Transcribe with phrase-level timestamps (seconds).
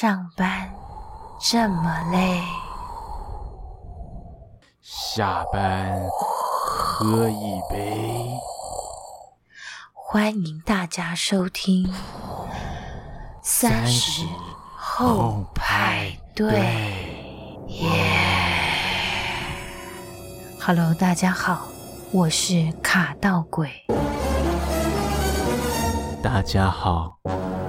[0.00, 0.66] 上班
[1.38, 2.40] 这么累，
[4.80, 8.26] 下班喝一杯。
[9.92, 11.92] 欢迎大家收听
[13.42, 14.24] 三十
[14.74, 16.48] 后派对。
[17.68, 17.90] 耶
[20.58, 21.68] ！Hello，大家好，
[22.10, 23.70] 我是卡到鬼。
[26.22, 27.18] 大家好，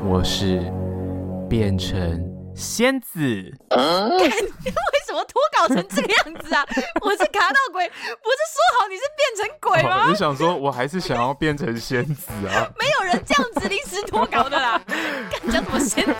[0.05, 0.73] 我是。
[1.51, 2.17] 变成
[2.55, 3.19] 仙子，
[3.71, 6.65] 嗯、为什么脱稿成这个样子啊？
[7.03, 10.05] 我是卡到鬼，不是说好你是变成鬼吗？
[10.05, 12.71] 我就想说，我还是想要变成仙子啊！
[12.79, 14.81] 没有人这样子临时脱稿的啦，
[15.29, 16.13] 干叫什么仙子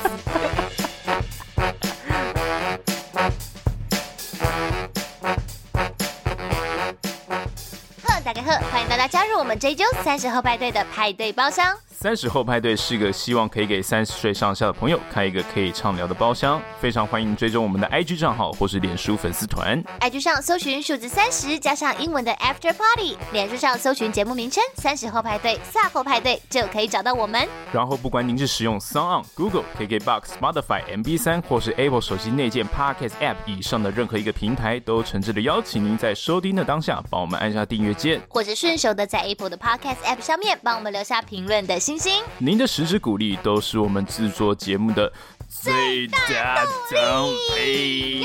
[8.04, 11.78] ？Hello，大家好，欢迎大家加入我们这一周三十后派对的派对包厢。
[12.02, 19.80] 三十后派对是个希望可以给三十岁上下的朋友开一个可以畅聊的包厢，非常欢迎追踪我们的 IG 账号或是脸书粉丝团。
[20.00, 27.48] IG 上搜寻数字三十加上英文的 After Party，脸书上搜寻节目名称三十后派对、赛后派对就可以找到我们。
[27.72, 45.12] 然后不管您是使用 SoundOn、Google、KKBox、Spotify、MB 三或是 Apple 手机内建 Podcast App 以上的任何一个平台，都诚挚的邀请您在收听的当下帮我们按下订阅键，或者顺手的在 Apple 的 Podcast App 上面帮我们留下评论的星星，您的十支鼓励都是我们制作节目的
[45.50, 48.24] 最大动力。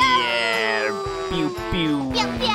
[1.31, 2.47] biu biu biu biu。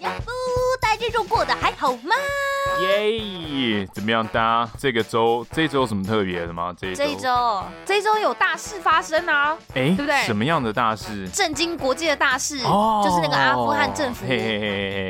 [0.00, 0.32] 呀呼，
[0.80, 2.14] 大家这周过得还好吗？
[2.80, 6.74] 耶怎么样，大家这个周这周有什么特别的吗？
[6.78, 9.56] 这一周这一周这一周有大事发生啊！
[9.74, 10.22] 哎、欸，对不对？
[10.24, 11.28] 什么样的大事？
[11.28, 14.26] 震惊国际的大事，oh, 就是那个阿富汗政府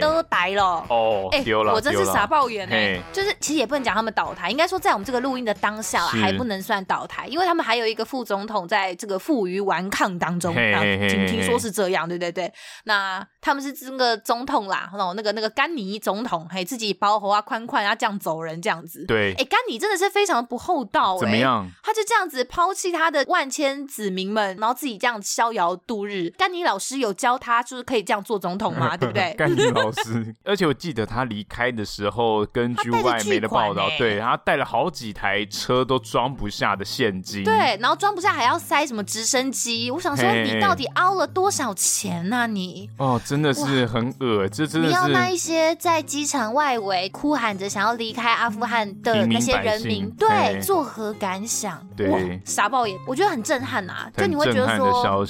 [0.01, 1.29] 都倒了哦！
[1.33, 1.73] 哎，丢了！
[1.73, 2.71] 我真是傻抱怨哎！
[2.71, 12.53] 嘿就是其实也不能讲他们倒台，应该说在我们这个录音的当下啦，还不能算倒台，因为他们还有一个副总统在这个负隅顽抗当中，听听说是这样，对对对。
[12.85, 21.65] 那他们是那个总统啦，那那个那个甘尼总统，嘿自己包红啊宽宽啊这样走人这样子，对，哎，甘尼真的是非常不厚道，哎，怎么样？
[21.81, 26.29] 他就这样子抛弃他的万千子民们，然后自己这样逍遥度日。
[26.31, 28.97] 甘尼老师有教他就是可以这样做总统吗？
[28.99, 29.33] 对不对？
[29.35, 39.89] 甘尼老师，而且我记得他离开的时候，根据外媒的报道，对，他带了好几台车都装不下的现金，对，然后装不下还要塞什么直升机。
[39.93, 42.49] 我想说，你到底凹了多少钱呢？
[42.49, 51.81] 你哦，真的是很恶，这真的是你要那一些在机场外围哭喊着想要离开阿富汗的那些人民，对，作何感想？
[51.97, 55.27] 对，傻爆眼，我觉得很震撼呐，就你会觉得说，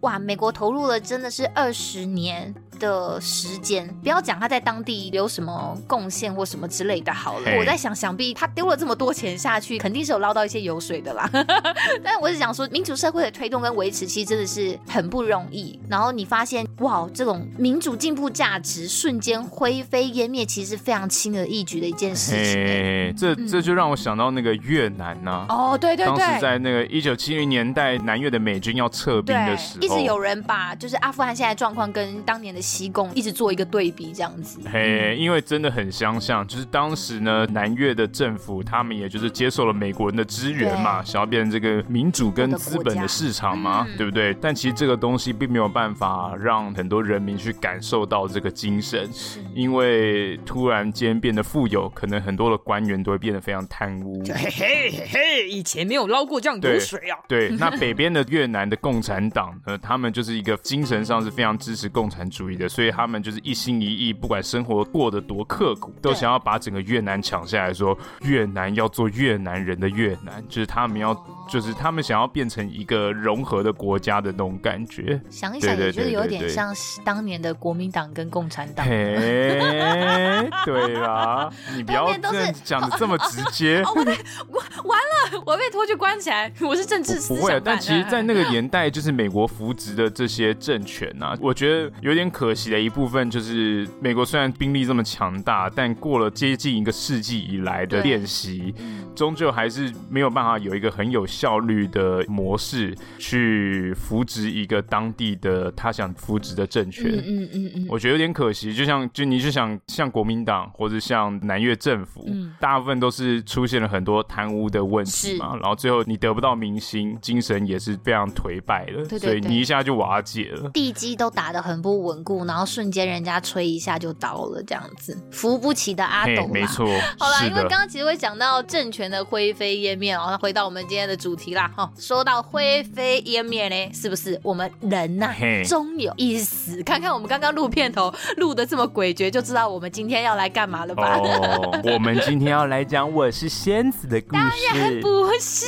[0.00, 11.28] 哇，美国投入了真的是二十年的时间，不要讲他在当地有什么贡献或什么之类的，好了，我在想，想必他丢了这么多钱下去，肯定是有捞到一些油水的啦。
[12.02, 15.78] 但我是想说，民主社会的推动跟维持，其实真的是很不容易。
[15.88, 22.62] 然后你发现，哇，这种民主进步价值瞬间灰飞烟灭，其实是非常轻而易举的一件事情。
[22.62, 25.46] 哎，这这就让我想到那个越南呐。
[25.48, 34.60] 哦，对对对，当时在那个一九七零年代，南越的美军要撤兵的时候，一直有人把就是阿富汗现在状况跟当年的西贡一直做一个对比，这样子。
[34.70, 44.34] 嘿，因为真的很相像，就是当时呢，南越的政府他们也就是接受了美国人的支援嘛，想要变成这个民主跟资本的市场嘛，对不对？
[44.40, 49.08] 但其实这个东西并没有办法让很多人民去感受到这个精神，
[49.54, 54.22] 因为突然间变得富有，可能很多的官员都会变得非常贪污。
[54.26, 57.18] 嘿嘿嘿嘿，以前没有捞过这样油水啊。
[57.28, 71.14] 对， 那北边的越南的共产党呃，他们就是一个精神上是非常支持共产主义的，所以他们就是一心一意，不管生活过得多刻苦，都想要把整个越南抢下来，说越南要做越南人的越南，就是他们要，
[71.48, 75.20] 就是他们想要变成一个融合的国家的那种感觉。
[75.30, 78.84] 想一想，也觉得有点像是当年的国民党跟共产党。
[78.84, 83.82] 嘿，对啦， 你不要这样讲的这么直接。
[83.82, 84.18] 哦，不对，
[84.48, 87.36] 我完了，我被拖去关起来，我是政治思想。
[87.36, 98.74] 不会，但其实，在那个年代，就是美国扶植的这些政权啊， 我觉得有点可惜的一部分就是，美国虽然兵力这么强大，但过了接近一个世纪以来的练习，
[99.14, 107.03] 终究还是没有办法有一个很有效率的模式去扶植一个当地的他想扶植的政权。
[107.10, 108.74] 嗯嗯嗯嗯，我觉得有点可惜。
[108.74, 112.26] 就像就你就想像国民党或者像南越政府，
[112.60, 126.86] 大部分都是出现了很多贪污的问题嘛，然后最后你得不到民心，精神也是非常颓败的，对对对，所以你一下就瓦解了，地基都打得很不稳固，然后瞬间人家吹一下就倒了，这样子扶不起的阿斗，没错。
[127.18, 135.34] 好啦，因为刚刚其实会讲到政权的灰飞烟灭然后回到我们今天的主题啦，哈，说到灰飞烟灭呢，是不是我们人呐、啊，
[135.64, 136.82] 终有一死？
[136.94, 141.18] 看看我们刚刚录片头录的这么诡谲，就知道我们今天要来干嘛了吧？
[141.18, 144.42] 哦，我们今天要来讲我是仙子的故事。
[144.70, 145.66] 当然不是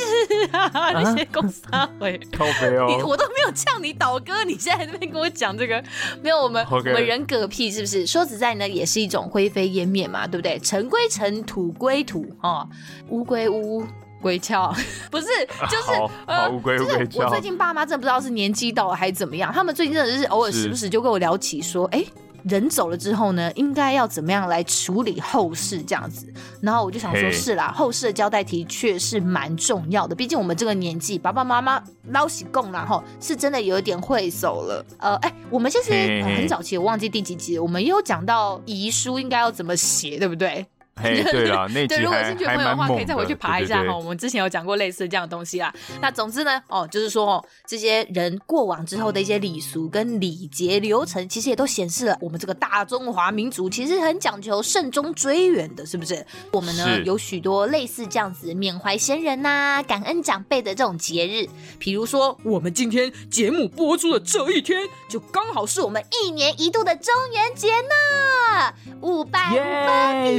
[0.53, 5.83] 啊，啊你先公撒回，靠北哦，我都没有呛你倒戈，你现在在这边跟我讲这个，
[6.23, 8.07] 没有我们.我们人嗝屁是不是？
[8.07, 10.57] 说实在呢，也是一种灰飞烟灭嘛，对不对？
[10.59, 12.65] 尘归尘，土归土，哦，
[13.09, 13.83] 乌归乌。
[14.21, 14.73] 龟壳
[15.11, 15.27] 不是，
[15.69, 15.91] 就是
[16.25, 22.03] 呃，我最近爸妈真的不知道是年纪到了还是怎么样，他们最近真的是偶尔时不时就跟我聊起说，哎，
[22.43, 26.31] 人走了之后呢，应该要怎么样来处理后事这样子。
[26.61, 34.85] 然后我就想说，是啦，后事的交代的确是蛮重要的，毕竟我们这个年纪，爸爸妈妈捞起供然后是真的有一点会走了。
[34.99, 35.91] 呃，哎，我们其实
[36.23, 40.65] 很早期，我忘记第几集了，我们也有讲到遗书应该要怎么写，对不对？
[41.01, 43.95] 嘿，对了，那对，如果有兴趣的朋友的话，可以再回去爬一下哈。
[43.95, 45.71] 我们之前有讲过类似这样的东西啦。
[46.01, 56.25] 那总之呢，哦，就是说哦，这些人过往之后的一些礼俗跟礼节流程，其实也都显示了我们这个大中华民族其实很讲究慎终追远的，是不是？
[56.51, 61.47] 我们呢有许多类似这样子缅怀先人呐、啊、感恩长辈的这种节日，
[61.77, 70.31] 比如说我们今天节目播出的这一天，就刚好是我们一年一度的中元节呢，五百五百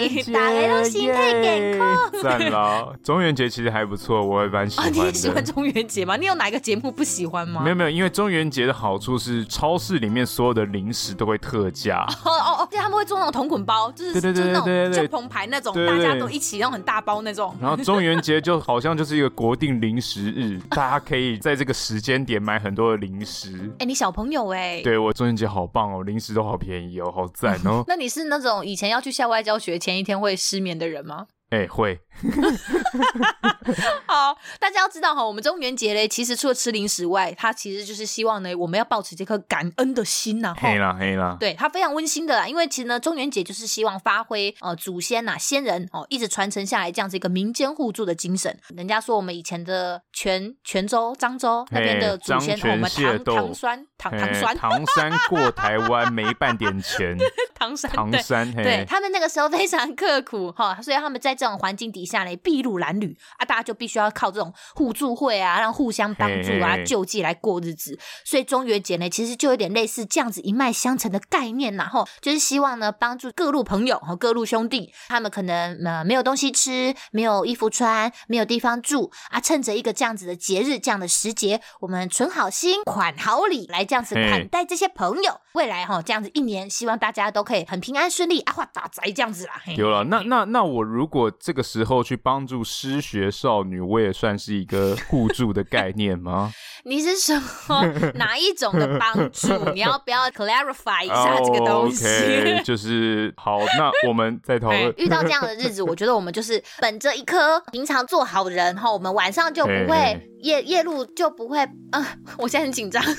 [0.00, 0.22] 里。
[0.32, 2.94] 打雷都心态健康，赞了！
[3.02, 5.04] 中元节其实还不错，我也蛮喜欢的。
[5.04, 6.16] 你喜欢中元节吗？
[6.16, 7.60] 你有哪个节目不喜欢吗？
[7.62, 12.04] 没有没有，因为中元节的好处是超市里面所有的零食都会特价。
[12.24, 17.54] 哦哦哦，对，他们会做那种同捆包，就是对对对对对，就澎湃那种，大家都一起那种很大包那种。
[17.60, 23.70] 然后中元节就好像就是一个国定零食日，大家可以在这个时间点买很多的零食。
[23.78, 27.84] 哎，你小朋友哎，对我中元节好棒哦，零食都好便宜哦，好赞哦。
[27.88, 31.26] 那你是那种以前要去校外教学前一天会失眠的人吗？
[31.50, 32.00] 哎、会。
[34.06, 40.54] 好，大家要知道哈，我们中元节嘞，其实除了吃零食外，它其实就是希望呢，我们要保持这颗感恩的心呐。
[40.56, 48.58] 黑啦黑啦，对，它非常温馨的啦，因为其实呢，中元节就是希望发挥呃祖先呐、啊、先人哦，一直传承下来这样子一个民间互助的精神。
[48.74, 57.16] 人家说我们以前的泉泉州、漳州那边的祖先，哦、我们唐唐酸唐唐酸唐山过台湾没半点钱，
[57.54, 67.98] 唐山唐山，对，对他们那个时候非常刻苦哈，所以他们在这种环境底下呢，筚路蓝缕啊，大家就必须要靠这种互助会啊，让互相帮助啊、救济来过日子。
[68.24, 85.40] 所以中元节呢，其实就有点类似这样子一脉相承的概念，然后就是希望呢，帮助各路朋友和各路兄弟，他们可能呃没有东西吃，没有衣服穿，没有地方住啊，趁着一个这样子的节日，这样的时节，我们存好心，款好礼，来这样子款待这些朋友。
[85.54, 89.54] 未来哈，这样子一年，希望大家都可以很平安顺利啊，发大财这样子啦。
[89.76, 96.52] 有了，那那那我如果这个时候去帮助失学少女，我也算是一个互助的概念吗？
[96.86, 97.34] 你是什
[97.68, 97.82] 么
[98.16, 99.48] 哪一种的帮助？
[99.72, 104.92] 你要不要 clarify 一下这个东西？Oh, okay, 就是 好，那我们再讨论。
[104.98, 112.06] 遇到这样的日子，我觉得我们就是本着一颗平常做好人哈，我们晚上就不会夜夜路就不会啊、呃。
[112.38, 113.14] 我现在很紧张，要录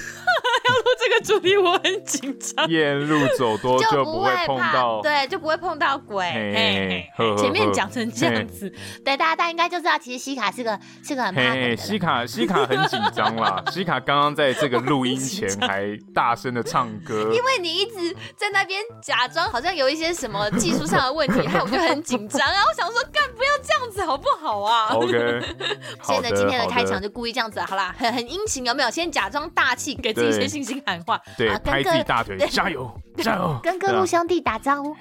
[1.00, 2.70] 这个主题，我很紧张。
[2.70, 6.24] 夜路走多就不会碰到，对，就不会碰到鬼。
[6.26, 8.65] 嘿嘿嘿嘿前面讲成这样子，
[9.04, 11.76] 对大家，大家应该就知道，其实西卡是个是个很怕的。
[11.76, 13.64] 西卡 西卡很紧张啦。
[13.72, 22.64] 西卡刚刚在这个录音前还大声的唱歌，因为你一直在那边假装好像有一些什么技术上的问题，害我就很紧张啊！
[22.68, 25.42] 我想说，干不要这样子好不好啊？OK，
[26.04, 28.90] 现在今天的开场就故意这样子，好啦，很很殷勤，有没有？
[28.90, 34.96] 先假装大气，给自己一些信心喊话，对，拍自己大腿，加油，加油，跟各路兄弟打招呼。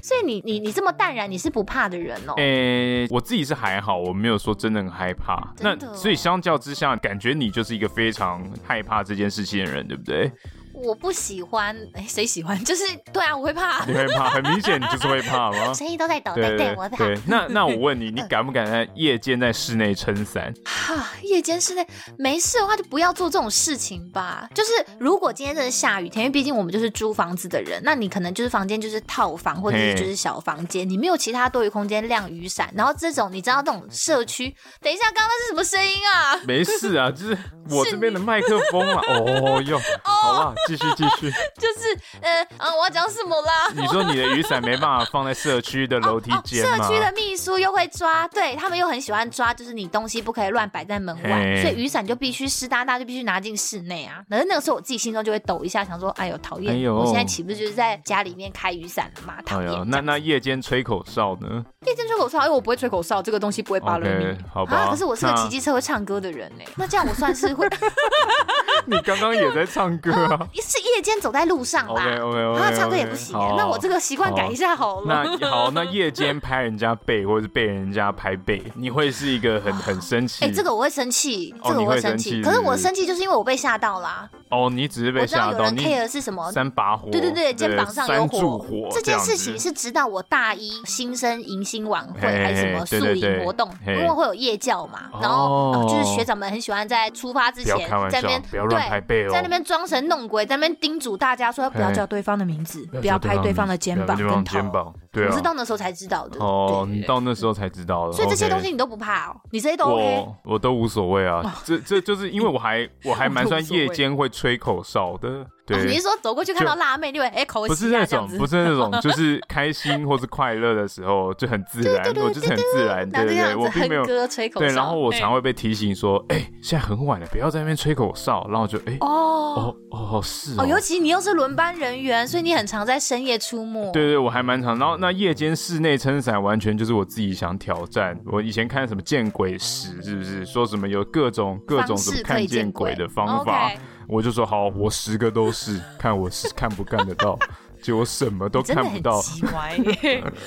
[0.00, 2.34] 所以你你你这么淡然，你是不怕的人哦？
[2.54, 5.54] 诶，我自己是还好，我没有说真的很害怕。
[5.60, 7.44] 那所以相较之下，感觉你。
[7.44, 10.32] 你就是一个非常害怕这件事情的人，对不对？
[10.74, 12.58] 我不喜欢，哎，谁喜欢？
[12.64, 13.84] 就是对啊，我会怕。
[13.86, 15.72] 你会怕，很明显你就是会怕吗？
[15.74, 16.96] 声音都在抖，对对，对，我会怕。
[16.98, 20.52] 对，那 那我问你，你敢不敢在夜间在室内撑伞？
[20.64, 21.86] 哈，夜间室内
[22.18, 24.48] 没事的话，就不要做这种事情吧。
[24.54, 32.68] 就是如果今天真的下雨天，因为毕竟我们就是租房子的人，那你可能就是房间就是套房或者是就是小房间，你没有其他多余空间晾雨伞。
[32.74, 36.36] 然后这种你知道这种社区，等一下，刚刚那是什么声音啊？
[36.46, 37.38] 没事啊，就是
[37.70, 39.00] 我这边的麦克风啊。
[39.08, 40.54] 哦哟，好吧。
[40.76, 41.30] 继续继续。
[41.58, 43.68] 就是，呃，嗯，我要讲什么啦？
[43.74, 46.78] 你说你的雨伞没办法放在社区的楼梯间吗？
[46.78, 54.22] 社区的秘书又会抓，对他们又很喜欢抓，就是你东西不可以乱摆在门外，所以雨伞就必须湿哒哒，就必须拿进室内啊。
[54.28, 56.92] 可是那个时候我自己心中就会抖一下，想说，哎呦，讨厌！
[56.92, 59.40] 我现在岂不是就是在家里面开雨伞了吗？
[59.44, 59.70] 讨厌！
[59.88, 61.64] 那那夜间吹口哨呢？
[61.86, 64.36] 夜间吹口哨，因为我不会吹口哨，这个东西不会扒了你。
[64.52, 64.88] 好吧。
[64.90, 67.68] 可是我是个骑机车会唱歌的人呢，那这样我算是会。
[68.86, 70.48] 你刚刚也在唱歌 啊？
[70.54, 72.60] 是夜间走在路上吧？OK OK OK。
[72.60, 75.36] 他唱歌也不行，那我这个习惯改一下好了。
[75.40, 80.44] 那好，那夜间拍人家背或者是被人家拍背，你会是一个很很生气？
[80.44, 82.42] 哎，这个我会生气，这个我会生气。
[82.42, 84.28] 可是我生气就是因为我被吓到啦。
[84.50, 85.52] 哦，你只是被吓到。
[85.52, 86.52] 有人 care 是什么？
[86.52, 87.08] 三把火。
[87.10, 88.88] 对对对，肩膀上有火。
[88.90, 104.94] 这件事情是直到我大一新生迎新晚会还是什么宿营活动，因为会有夜教嘛，然后就是学长们很喜欢在出发之前在那边对，在那边装神弄鬼，在那边叮嘱大家说不要叫对方的名字，不要拍对方的肩膀跟头。
[105.14, 106.38] 对，我是到那时候才知道的。
[106.40, 108.12] 哦，你到那时候才知道的。
[108.12, 109.36] 所以这些东西你都不怕哦？
[109.52, 110.24] 你这些都 OK？
[110.44, 111.42] 我我都无所谓啊。
[111.64, 115.46] 这这就是因为我还 我还蛮算夜间会吹口哨的。
[115.66, 117.66] 对，你是说走过去看到辣妹，你会哎口？
[117.66, 124.66] 不是那种，不是那种，就是开心或是快乐的时候就很自然，我就是很自然，对对对，我并没有吹口哨。
[124.66, 128.46] 对，然后我常会被提醒说，哎，现在很晚了，不要在那边吹口哨。
[128.50, 133.90] 然后就哎，哦哦哦，是哦，尤其你又是轮班人员，所以你很常在深夜出没。
[133.90, 134.78] 对对，我还蛮常。
[134.78, 138.18] 然后那夜间室内撑伞完全就是我自己想挑战。
[138.24, 143.70] 我以前看什么见鬼时，是不是说什么有各种各种什么看见鬼的方法？
[144.08, 147.38] 我就说好，我十个都是，看我是看不看得到。
[147.84, 149.20] 结果什么都看不到。
[149.20, 149.76] 奇怪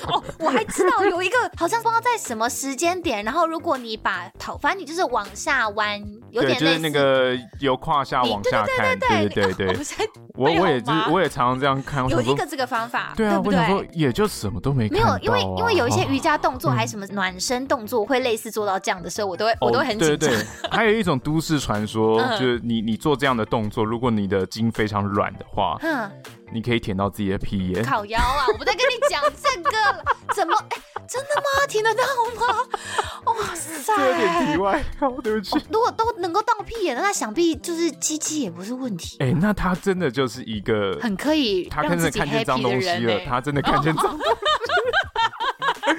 [0.08, 9.78] 哦，我还知道有一个，好像不知道在什么时间点，然后如果你把头，反正你就是往下弯，有点就是那个由胯下往下看，对对对对。
[10.34, 12.08] 我我也我也常常这样看。
[12.08, 15.04] 有一个这个方法，对啊，我想说也就什么都没看到。
[15.04, 20.18] 没有，因为因为有一些瑜伽动作还是什么暖身动作会类似做到这样的时候，我都会我都会很紧张。
[20.18, 26.10] 对对， 还有一种都市传说，就是你你做这样的动作，如果你的筋非常软的话，嗯。
[26.52, 28.46] 你可以舔到自己的屁眼，烤腰啊！
[28.48, 29.70] 我不在跟你讲这个，
[30.34, 30.54] 怎么？
[30.70, 31.66] 哎，真的吗？
[31.68, 32.02] 舔得到
[32.40, 32.56] 吗？
[33.26, 33.92] 哇塞！
[33.92, 35.58] 有点意外，好，对不起。
[35.70, 39.16] 如果都能够到屁眼，那想必就是鸡鸡也不是问题。
[39.20, 44.24] 哎，那他真的就是一个很可以，他真的看见脏东西了，他真的看见脏东西。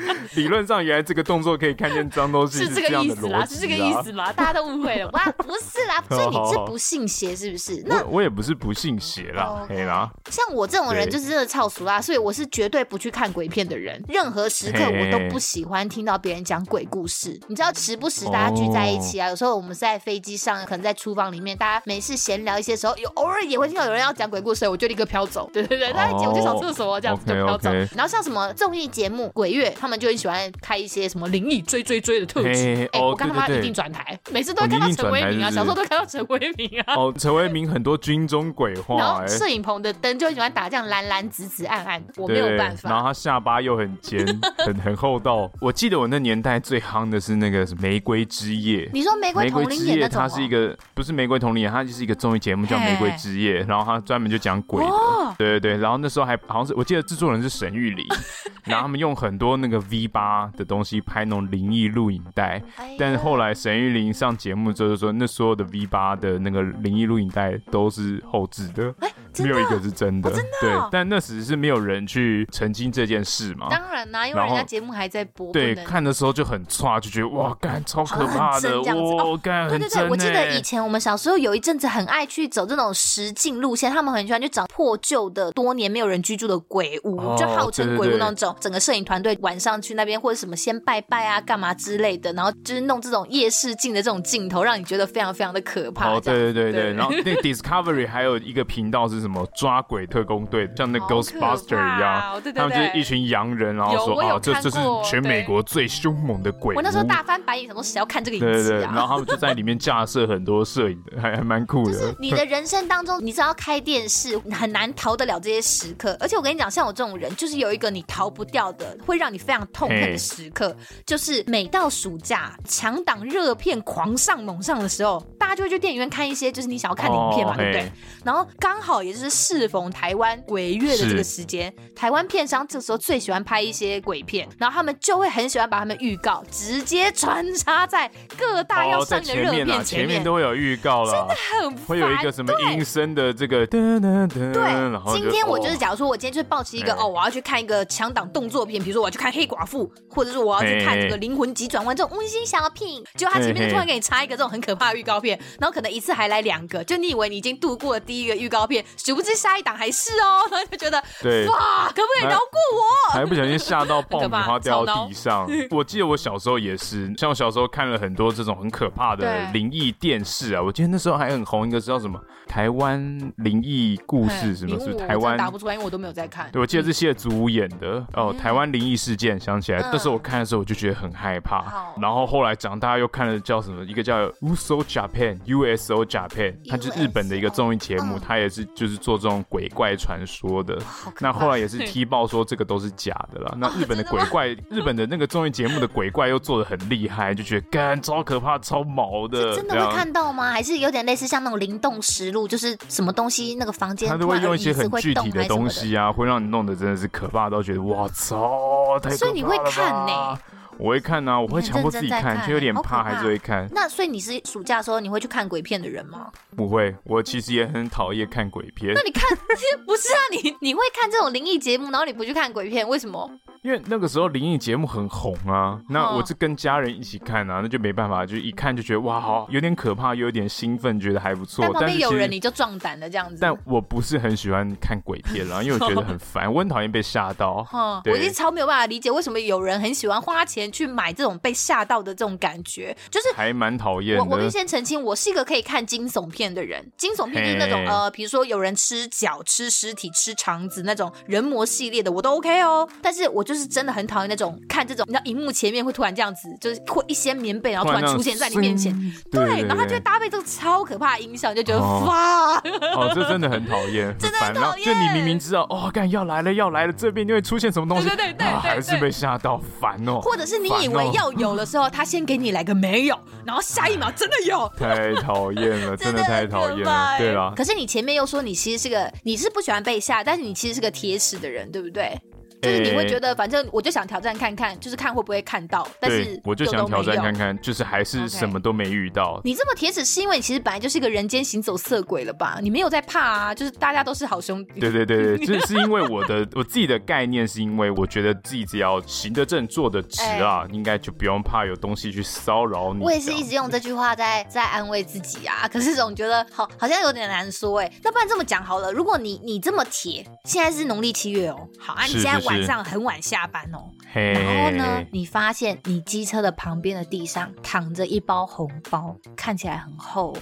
[0.36, 4.32] 理论上，原来这个动作可以看见脏东西，是这个意思啦，是这个意思吗？
[4.34, 7.84] 大家都误会了，哇，不是啦， 所以你是不信邪是不是？
[7.86, 10.10] 那我也不是不信邪啦，可以啦。
[10.30, 14.02] 像我这种人就是真的超俗啦，所以我是绝对不去看鬼片的人。
[14.08, 17.40] 任何时刻我都不喜欢听到别人讲鬼故事。
[17.48, 25.50] 你知道，时不时大家聚在一起啊，有时候我们是在飞机上，可能在厨房里面，大家没事闲聊一些时候，有偶尔也会听到有人要讲鬼故事，我就立刻飘走。
[25.52, 27.70] 对对对，大家一起我就上厕所这样子就飘走。
[27.96, 30.40] 然后像什么综艺节目鬼月，他们就很喜欢。
[30.62, 36.94] 开一些什么灵异追追追的特辑，哎，我看他一定转台，每次都会看到陈为民啊，小时候都看到陈为民啊。
[36.96, 42.90] 哦，陈为民很多军中鬼话，然后摄影棚的灯就很喜欢打这样蓝蓝紫紫暗暗，我没有办法。
[42.90, 44.26] 然后他下巴又很尖，
[44.66, 45.50] 很很厚道。
[45.60, 48.86] 我记得我那年代最夯的是那个《玫瑰之夜》。
[48.94, 54.92] 你说玫瑰之夜，它是一个不是玫瑰瞳铃眼，它就是一个综艺节目叫《玫瑰之夜》，然后他专门就讲鬼的。
[55.38, 58.06] 对对对，然后那时候还好像是我记得制作人是沈玉琳，
[58.66, 61.26] 然后他们用很多那个 V 八的东西拍。
[61.30, 62.60] 那种灵异录影带，
[62.98, 68.92] 但是后来沈玉琳上节目之后就说，那所有的 V 八的那个灵异录影带都是后置的，
[69.38, 70.32] 没有一个是真的。
[70.32, 73.68] 真的对，但那时是没有人去澄清这件事嘛。
[73.70, 75.52] 当然啦，因为人家节目还在播。
[75.52, 79.82] 对，看的时候就很差，就觉得哇，干超可怕的，哇，干很真。
[79.82, 88.56] 对对对，我记得以前我们小时候有一阵子很爱去走这种实境路线，他们很喜欢去找破旧的、多年没有人居住的鬼屋，就号称鬼屋那种。
[88.62, 91.20] 整个摄影团队晚上去那边或者什么先拜拜。
[91.20, 96.14] 啊，干嘛之类的，然后就是弄这种夜视镜的这种镜头，让你觉得非常非常的可怕。
[96.14, 106.74] 哦，对对对对，然后那 Discovery 还有一个频道是什么抓鬼特工队，像那 Ghostbuster 一样，他们就是一群洋人，然后说哦，这这是全美国最凶猛的鬼。
[106.76, 108.52] 我那时候大翻白眼，什么谁要看这个影集啊？
[108.54, 111.92] 对对对，然后他们就在里面架设很多摄影的，还还蛮酷的。
[111.92, 116.16] 就是你的人生当中，你只要开电视，很难逃得了这些时刻。
[116.20, 120.78] 而且我跟你讲，像我这种人，就是有一个你逃不掉的，会让你非常痛恨的时刻，
[121.08, 127.92] 就是每到暑假强档热片狂上猛上的时候，大家就会去电影院看一些就是你想要看的影片嘛，哦、对不对？
[128.24, 163.14] 然后刚好也就是适逢台湾鬼月的这个时间，台湾片商这时候最喜欢拍一些鬼片，然后他们就会很喜欢把他们预告直接穿插在各大要上映的热片前面，哦、前，面前面都会有预告了，真的很烦，会有一个什么阴森的这个噔噔噔，对，今天我就是假如说我今天就是抱持一个哦，我要去看一个强档动作片，比如说我要去看黑寡妇，或者是我要去看这个灵魂急转弯这种温馨小品，结果他前面就突然给你插一个这种很可怕的预告片，然后可能一次还来两个，就你以为你已经度过了第一个预告片， 殊不知下一档还是哦，然后就觉得对 哇，可不可以饶过我？
[163.14, 165.50] 还不小心吓到爆米花掉到地上。
[165.72, 176.50] 我记得我小时候也是，像我小时候看了很多这种很可怕的灵异电视啊，我记得那时候还很红一个叫什么台湾灵异故事什么是台湾打不出来，因为我都没有在看。
[176.52, 181.66] 对，我记得是谢祖武演的哦，台湾灵异事件，想起来，但是我看的时候我就觉得很害怕。
[182.00, 190.80] 然后后来长大又看了叫什么一个叫 USO Japan，USO Japan，它就是日本的一个综艺节目，它也是就是做这种鬼怪传说的。
[191.20, 193.54] 那后来也是踢爆说这个都是假的了。
[193.60, 199.54] 那日本的鬼怪，日本的那个综艺节目的鬼怪又做的很厉害，就觉得干超可怕、超毛的。
[199.56, 200.52] 真的会看到吗？
[200.52, 209.19] 还是有点类似像那种灵动实录，就是什么东西那个房间，他都会用一些很具体的东西啊，会让你弄得真的是可怕到觉得哇操，太。
[209.20, 210.38] 所以你会看呢、欸？
[210.78, 213.68] 我会看啊，我会强迫自己看，就有点怕，还是会看。
[213.74, 216.32] 那所以你是暑假的时候你会去看鬼片的人吗？
[216.56, 218.94] 不会，我其实也很讨厌看鬼片。
[218.94, 219.24] 那你看，
[219.86, 220.20] 不是啊？
[220.32, 223.30] 你你会看这种灵异节目，然后你不去看鬼片，为什么？
[223.62, 231.64] 因为那个时候灵异节目很红啊，那我是跟家人一起看啊，那就没办法，就一看就觉得哇，好有点可怕，又有点兴奋，觉得还不错。
[231.64, 233.38] 但旁边有人你就壮胆了这样子。
[233.42, 237.68] 但我不是很喜欢看鬼片啦，因为我觉得很烦， 我很讨厌被吓到。
[238.06, 244.18] 我一直超没有办法理解为什么有人很喜欢花钱去买这种被吓到的这种感觉，就是还蛮讨厌。
[244.18, 252.88] 我我必须先澄清，我是一个可以看惊悚片的人，惊悚片就是那种呃，比如说有人吃脚、吃尸体、吃肠子那种人魔系列的，我都 OK 哦。
[253.02, 254.30] 但是我就是真的很讨厌。
[254.30, 258.94] 那种看这种，你知道，荧幕前面会突然这样子，就是会一掀棉被，然后突然出现在你面前，
[259.32, 262.58] 对，对，然后他就会搭配这个超可怕的音效，就觉得哇，
[262.96, 264.86] 哦，这真的很讨厌，真的很讨厌。
[264.86, 270.20] 就你明明知道，哦，干要来了，要来了，这边就会出现什么东西，对对对，还是被吓到，烦哦。
[270.22, 277.52] 或者是你以为要有的时候，他先给你来个没有，然后下一秒真的有， 太讨厌了， 真的太讨厌了，对啊。
[277.56, 282.16] 可是你前面又说你其实是个，你是不喜欢被吓，但是你其实是个铁齿的人，对不对？
[282.62, 285.88] 就是你会觉得，反正我就想挑战看看，就是看会不会看到。
[286.00, 289.38] 但是我就想挑战看看，就是还是什么都没遇到。
[289.38, 289.42] Okay.
[289.46, 292.60] 你这么铁齿，是因为你其实本来就是一个人间行走色鬼了吧？
[292.62, 293.56] 你没有在怕啊？
[293.56, 294.80] 就是大家都是好兄弟。
[294.80, 303.04] 对对对对，这 是因为我的我自己的概念，是因为我觉得自己只要行得正、坐得直啊，欸、应该就不用怕有东西去骚扰你。
[303.04, 307.94] 我也是一直用这句话在在安慰自己啊，可是总觉得好好像有点难说哎、欸。
[308.04, 313.22] 那不然这么讲好了，如果你你这么铁，现在是农历七月哦，好啊，你现在晚上很晚。
[313.22, 320.36] 下班哦然后呢，你发现你机车的旁边的地上躺着一包红包，看起来很厚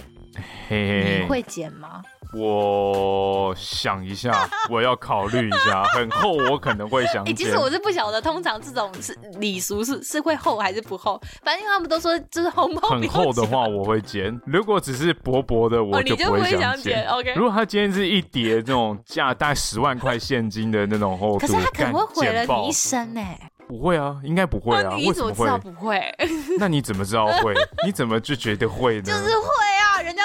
[0.70, 2.02] 你会捡吗？
[2.32, 7.34] 我想一下， 我要考虑一下，很厚，我可能会想捡。
[7.36, 17.06] 其实我是不晓得，通常这种是礼俗是是会厚还是不厚，反正他们都说就是红包很厚的话，我会煎；如果只是薄薄的，我就不会想捡。
[17.08, 23.20] OK，如果他今天是一叠那种价大概十万块现金的那种厚度，可是他可能会毁了你一生呢？
[23.66, 24.94] 不会啊，应该不会啊。
[24.96, 26.02] 你怎么知道不会？
[26.58, 27.52] 那你怎么知道会？
[27.84, 29.02] 你怎么就觉得会呢？
[29.02, 29.46] 就是会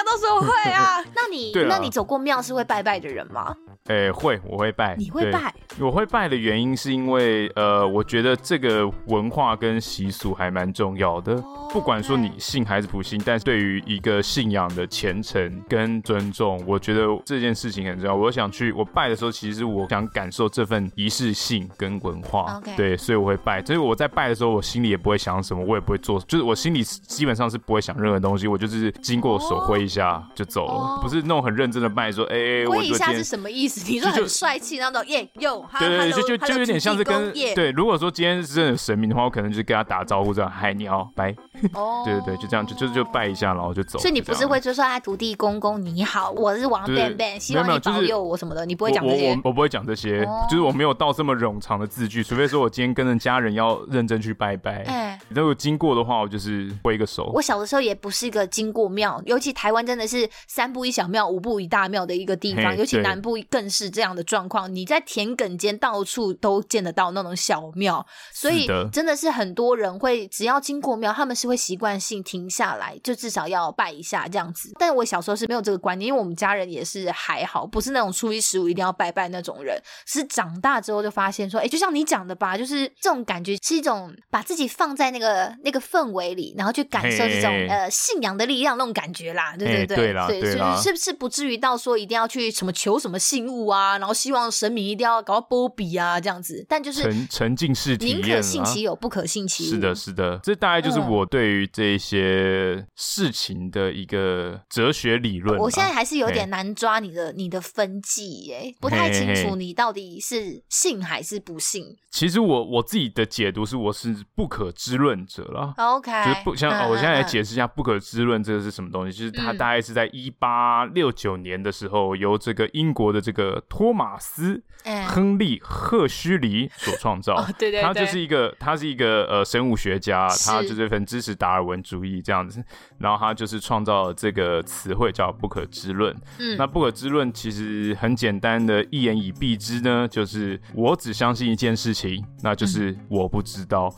[0.04, 1.02] 都说会啊。
[1.14, 3.54] 那你那你走过庙是会拜拜的人吗？
[3.88, 4.96] 诶，会，我会拜。
[4.96, 5.54] 你会拜？
[5.78, 11.36] 我会拜的原因是因为，呃，我觉得这个文化跟习俗还蛮重要的。
[11.70, 18.14] 不管说你信还是不信，但是对于一个信仰的虔诚跟尊重，我觉得这件事情很重要。
[18.14, 22.58] 我想去，我拜的时候，其实我想感受这份仪式性跟文化。
[22.78, 23.62] 对，所以我会拜。
[23.62, 33.90] 所以我在拜的时候，我心里也不会想什么，我也不会做，就是我心里基本上是不会想任何东西，我就是经过手挥一下就走了，不是那种很认真的拜，说，哎，挥一下是什么意思？
[33.90, 37.70] 你说很帅气那种耶哟，对对，就就就有点像是跟对。
[37.72, 41.34] 如果说今天是真的神明的话，我可能就是跟他打招呼这样，嗨，你好，拜。
[41.72, 43.98] 哦， 对对对，就这样，就就就拜一下，然后就走。
[43.98, 49.38] 所以你不是会就说哎，土地公公你好，我是王 Ben Ben，希望你保佑我什么的，你不会讲这些。
[49.44, 54.82] 我不会讲这些，就是我没有到这么冗长的字句，除非说我今天跟着家人要认真去拜拜。
[54.84, 57.30] 哎，如果经过的话，我就是挥一个手。
[57.34, 64.72] 我小的时候也不是一个经过庙，尤其台湾真的是三步一小庙，五步一大庙的一个地方，尤其南部更是这样的状况。
[64.74, 74.72] 你在田埂间到处都见得到那种小庙，所以真的是很多人会只要经过庙，他们是会习惯性停下来，就至少要拜一下这样子。
[74.78, 79.80] 但我小时候是没有这个观念，因为我们家人也是还好，不是那种初一十五一定要拜拜那种人。
[80.06, 99.70] 是长大之后就发现说，哎，就像你讲的吧，就是这种感觉是一种把自己放在那个那个氛围里，然后去感受这种呃信仰的力量那种感觉啦，对对对，对啦，对，是是不是不至于到说一定要去什么求什么信物啊，然后希望神明一定要搞到波比啊这样子，但就是沉沉浸式体验，宁可信其有，不可信其无。
[99.70, 105.58] 是的，是的，这大概就是我对于这些事情的一个哲学理论。
[105.58, 111.96] 我现在还是有点难抓你的你的分际耶，不太清楚你到底是信还是不信。
[112.10, 115.74] 其实我我自己的解读是，我是不可知论者了。
[115.76, 124.62] OK，就是不像、嗯哦、我现在来解释一下不可知论这个是什么东西，就是它大概是在一八六九年的时候，由这个英国的这个托马斯·
[125.06, 127.34] 亨利·赫胥黎所创造。
[127.36, 132.62] 哦、对对对，他就是一个他是一个呃生物学家，他就是很支持达尔文主义这样子，
[132.98, 136.14] 然后他就是创造了这个词汇叫不可知论。
[136.38, 142.24] 嗯，那不可知论其实很简单的一言以蔽之呢，就是我只相信一件事情。
[142.42, 143.92] 那就是我不知道，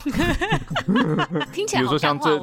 [1.51, 2.39] 听起来比如说像这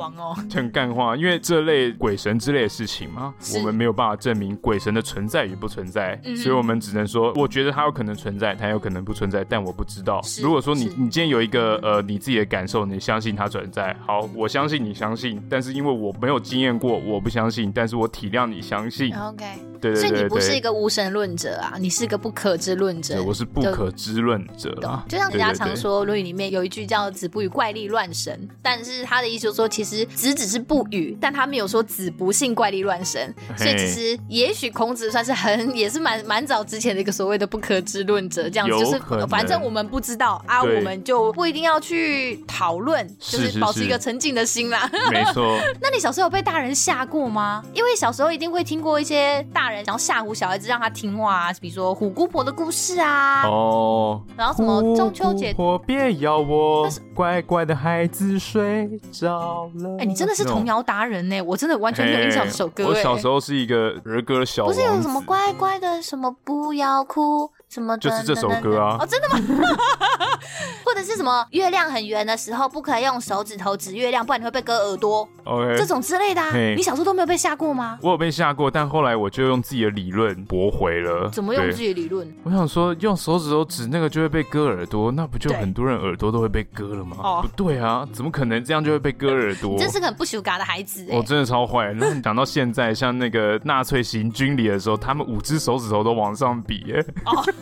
[0.55, 10.23] 很干话，因为这类鬼神之类的事情嘛，我们没有办法证明鬼神的存在与不存在，所以我们只能说，我觉得它有可能存在，它有可能不存在，但我不知道。
[10.43, 19.15] 如果说你你今天有一个呃你自己的感受，你相信它存在，好，我相信你相信，但是因为我没有经验过，我不相信，但是我体谅你相信。
[19.15, 19.45] OK，
[19.93, 23.23] 对对对，所以你不是一个无神论者啊，你是个不可知论者。
[23.23, 25.55] 我是不可知论者啊，就像人家。
[25.55, 33.33] 常说《论语》里面有一句叫“子不语怪力乱神”，但是他的意思就是说，其实子只是不语，但他没有说子不信怪力乱神。
[33.57, 44.91] 所以其实也许孔子算是很也是蛮蛮早之前的一个所谓的不可知论者，这样子就是反正我们不知道啊，我们就不一定要去讨论，就是保持一个沉静的心啦。
[45.11, 45.57] 没错。
[45.81, 47.65] 那你小时候有被大人吓过吗？
[47.73, 55.55] 因为小时候一定会听过一些大人想要吓唬小孩子，让他听话啊，比如说虎姑婆的故事啊，哦，然后什么中秋节。
[55.55, 59.97] 婆别咬我，乖乖的孩子睡着了。
[59.99, 61.41] 哎，你真的是童谣达人呢！
[61.43, 62.87] 我真的完全没有印象这首歌。
[62.87, 67.51] 我小时候是一个儿歌小，不是有什么乖乖的什么不要哭。
[67.69, 68.97] 什么就是这首歌啊？
[69.01, 69.37] 哦，真的吗？
[70.85, 75.29] 或者是什么月亮很圆的时候，不可以用手指头指月亮，不然你会被割耳朵。
[75.45, 76.51] OK，这种之类的啊。
[76.77, 77.99] 你小时候都没有被吓过吗？
[78.03, 81.29] 我有被吓过，但后来我就用自己的理论驳回了。
[81.31, 82.33] 怎么用自己的理论？
[82.45, 87.17] 我想说，用手指头指那个就会被割耳朵，那不就很多人耳朵都会被割了吗？
[87.23, 89.73] 哦，不对啊，怎么可能这样就会被割耳朵？
[89.73, 91.07] 你真是个很不羞嘎的孩子。
[91.11, 91.93] 我真的超坏。
[91.97, 97.01] 那你讲到现在，像那个纳粹行军礼的时候，他们五只手指头都往上比，哎。
[97.27, 97.45] 哦。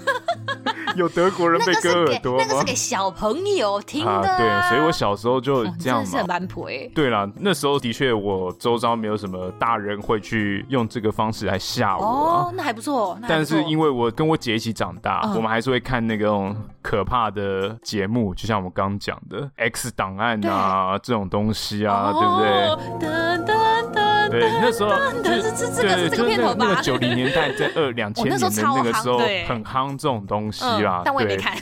[0.95, 2.45] 有德国人被割耳朵吗？
[2.47, 4.37] 那个是给小朋友听的啊。
[4.39, 6.09] 对啊，所以我小时候就这样嘛。
[6.13, 12.09] 哦、是蛮婆对啦，那时候的确我周遭没有什么大人会去用这个方式来吓我，啊。
[12.09, 13.19] 哦，那还不错。
[13.29, 23.09] 但是因为我跟我姐一起长大，嗯、我们还是会看那种可怕的节目，就像我们刚刚讲的《X 档案》啊对这种东西啊，哦、对不对？
[23.09, 31.03] 噔噔噔对，那时候就是对，就是那个九零年代在二两千年的那个时候很夯这种东西啦。
[31.05, 31.55] 但我也没看。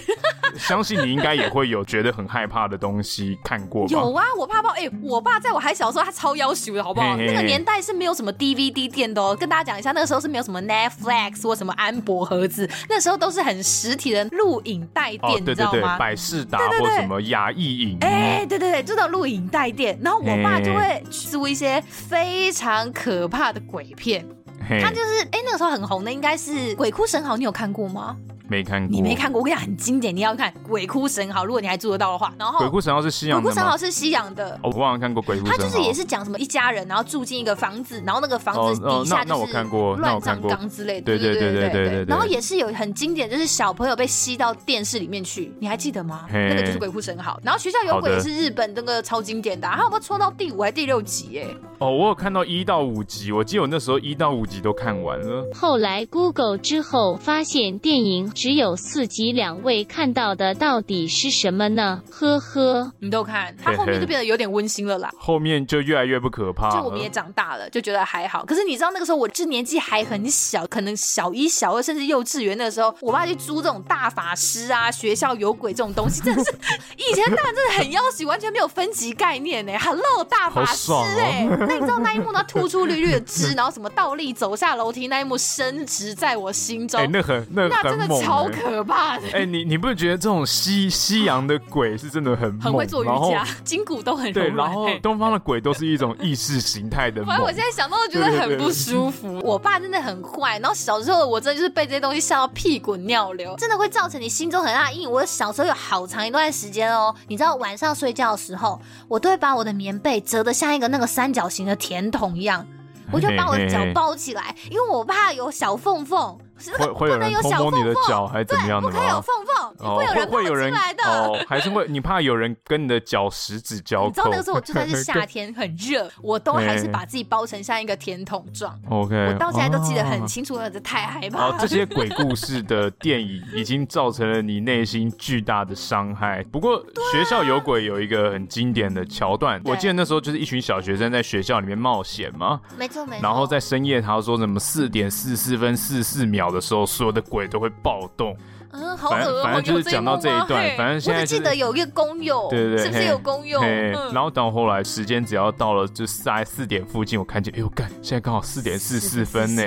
[0.61, 3.89] 相信你应该也会有觉得很害怕的东西看过吧？
[3.91, 4.71] 有啊，我怕爆。
[4.71, 7.17] 哎，我爸在我还小的时候，他超要求的，好不好？
[7.17, 9.37] 那个年代是没有什么 DVD 店的哦。
[9.39, 15.97] 跟大家讲一下，那个时候是没有什么 Netflix 或什么安博盒子，那时候都是很实体的录影带店，你知道吗？
[15.99, 17.99] 百事达或什么雅艺影。
[18.01, 19.99] 哎，对对对，这种录影带店。
[20.03, 24.25] 然后我爸就会租一些非常可怕的鬼片。
[24.61, 28.17] 他就是哎，那个时候很红的，应该是《鬼哭神嚎》，你有看过吗？
[28.49, 32.35] 没看过，你没看过，我跟你讲很经典，你要看《鬼哭神嚎》，如果你还做得到的话。
[32.37, 34.59] 然后《鬼哭神嚎》是西洋的，《鬼哭神嚎》是西洋的。
[34.61, 35.57] 我忘了看过《鬼哭神嚎》。
[35.63, 39.53] 他就是也是讲什么一家人，然后住进一个房子，然后那个房子底下就是
[39.99, 41.05] 乱葬岗之类的。
[41.05, 42.05] 对对对对对对。
[42.07, 46.27] 然后也是有很经典，就是小朋友被吸到电视里面去，你还记得吗？
[46.33, 47.37] 那个就是《鬼哭神嚎》。
[47.45, 51.39] 然后《学校有鬼》也是日本那个超经典的，他有没有戳到第五还是第六集？
[51.39, 51.47] 哎，
[51.79, 55.49] 哦，我有看到一到五集，我记得我那时候一到五集都看完了。
[55.55, 59.31] 后来 Google 之后发现电影只有四集。
[59.31, 62.03] 两位看到的到底是什么呢？
[62.11, 65.09] 呵呵，你都看，他后面就变得有点温馨了啦。
[65.17, 66.69] 后面就越来越不可怕。
[66.71, 68.45] 就我们也长大了，就觉得还好。
[68.45, 76.51] 可是你知道那个时候，我这年纪还很小，可能小一、小二，甚至幼稚园的时候，我爸去租这种大法师啊，学校有鬼这种东西，真的是
[76.99, 79.73] 以前大人真的很要死，完全没有分级概念呢。
[79.79, 86.99] Hello，大法师哎，哦、那你知道那一幕，他突出绿绿的枝，然后什么倒立走下楼梯那一幕，深植在我心中。
[86.99, 89.29] 哎，那很那很，那真的超可怕的。
[89.35, 94.33] 哎，你 你不觉得这种西西洋的鬼是真的很很会做瑜伽，筋骨都很软。
[94.33, 97.23] 对，然后东方的鬼都是一种意识形态的。
[97.27, 99.39] 反正我现在想到都觉得很不舒服。
[99.45, 105.11] 我爸真的很坏，然后小时候我真的就是被这些东西吓到屁滚尿流，真的会造成你心中很大阴影。
[105.11, 112.67] 我小时候有好长一段时间哦，你知道晚上睡觉的时候，我都会把我的棉被折得像一个那个三角形的甜筒一样，
[113.13, 116.39] 我就把我的脚包起来，因为我怕有小缝缝。
[116.79, 118.95] 会会有人偷摸你的脚还是怎么样的吗？
[118.95, 121.03] 不可以有缝缝，会有人会有人来的。
[121.05, 124.07] 哦，还是会你怕有人跟你的脚十指交扣？
[124.11, 128.79] 你知道那个时候，我就算是 夏天很热，我都还是把自己包成像一个甜筒状。
[128.89, 131.57] OK，我到现在都记得很清楚，这太害怕了。
[131.59, 136.43] 这些鬼故事的电影已经造成了你内心巨大的伤害。
[136.51, 142.61] 不过学校有鬼有一个很经典的桥段，我记得那时候就是一群小学生在学校里面冒险嘛。
[142.77, 143.23] 没错没错。
[143.23, 148.37] 然后在深夜，他说什么四点四四分四十四秒的时候，所有的鬼都会暴动。
[148.73, 153.65] 嗯，好恶，反正就是讲到这一段，反正现在记得有一个工友，对对对，是不是有功用？
[153.65, 159.63] 然后到后来时间只要到了就在四点附近，我看见，哎呦干，现在刚好四点四十四分呢。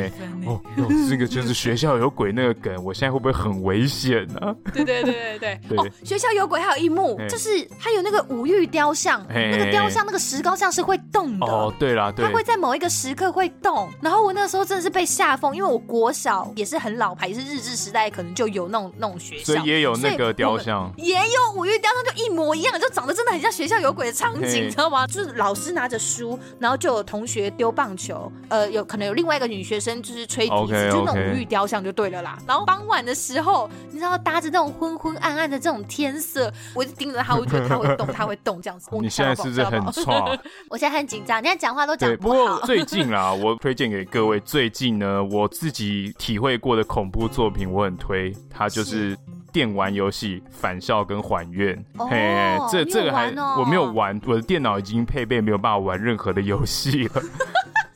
[0.46, 0.60] 哦，
[1.10, 4.56] 这个就是学校有鬼那个梗，我现在会不会很危险呢？
[4.74, 5.78] 对对对对对。
[5.78, 11.46] 哦，学校有鬼还有一幕，就是还有那个五玉雕像，那个雕像那个石膏像是会动的。
[11.46, 13.90] 哦，对啦，对，它会在某一个时刻会动。
[14.02, 19.64] 然后我那时候真的是被吓疯，因为我国小也是很老牌，也是日治时代，可能就有那种那种学校。
[19.64, 25.08] 也有那个雕像，也有五玉雕像，就一模一样，就长得真的很像学校有鬼的场景，你知道吗？
[25.08, 32.38] 就是老师拿着书，然后就有同学丢棒球，呃，有可能有另外一个女学生就是吹笛子，就那种五玉雕像就对了啦。
[32.48, 38.90] 然后傍晚的时候，你知道搭着那种昏昏暗暗的这种天色，我就盯着他，我觉得他会动，他会动这样子。
[39.02, 40.38] 你现在是不是很差？
[40.70, 42.36] 我现在很紧张，你看讲话都讲不好。
[42.36, 48.83] 不过最近啦，我推荐给各位，最近呢，我自己体会过的恐怖作品，我很推，它就是。
[49.52, 51.76] 电玩游戏《返校》跟《还愿》，
[52.10, 57.22] 嘿，这这个还我没有玩，我的电脑已经配备没有办法玩任何的游戏了。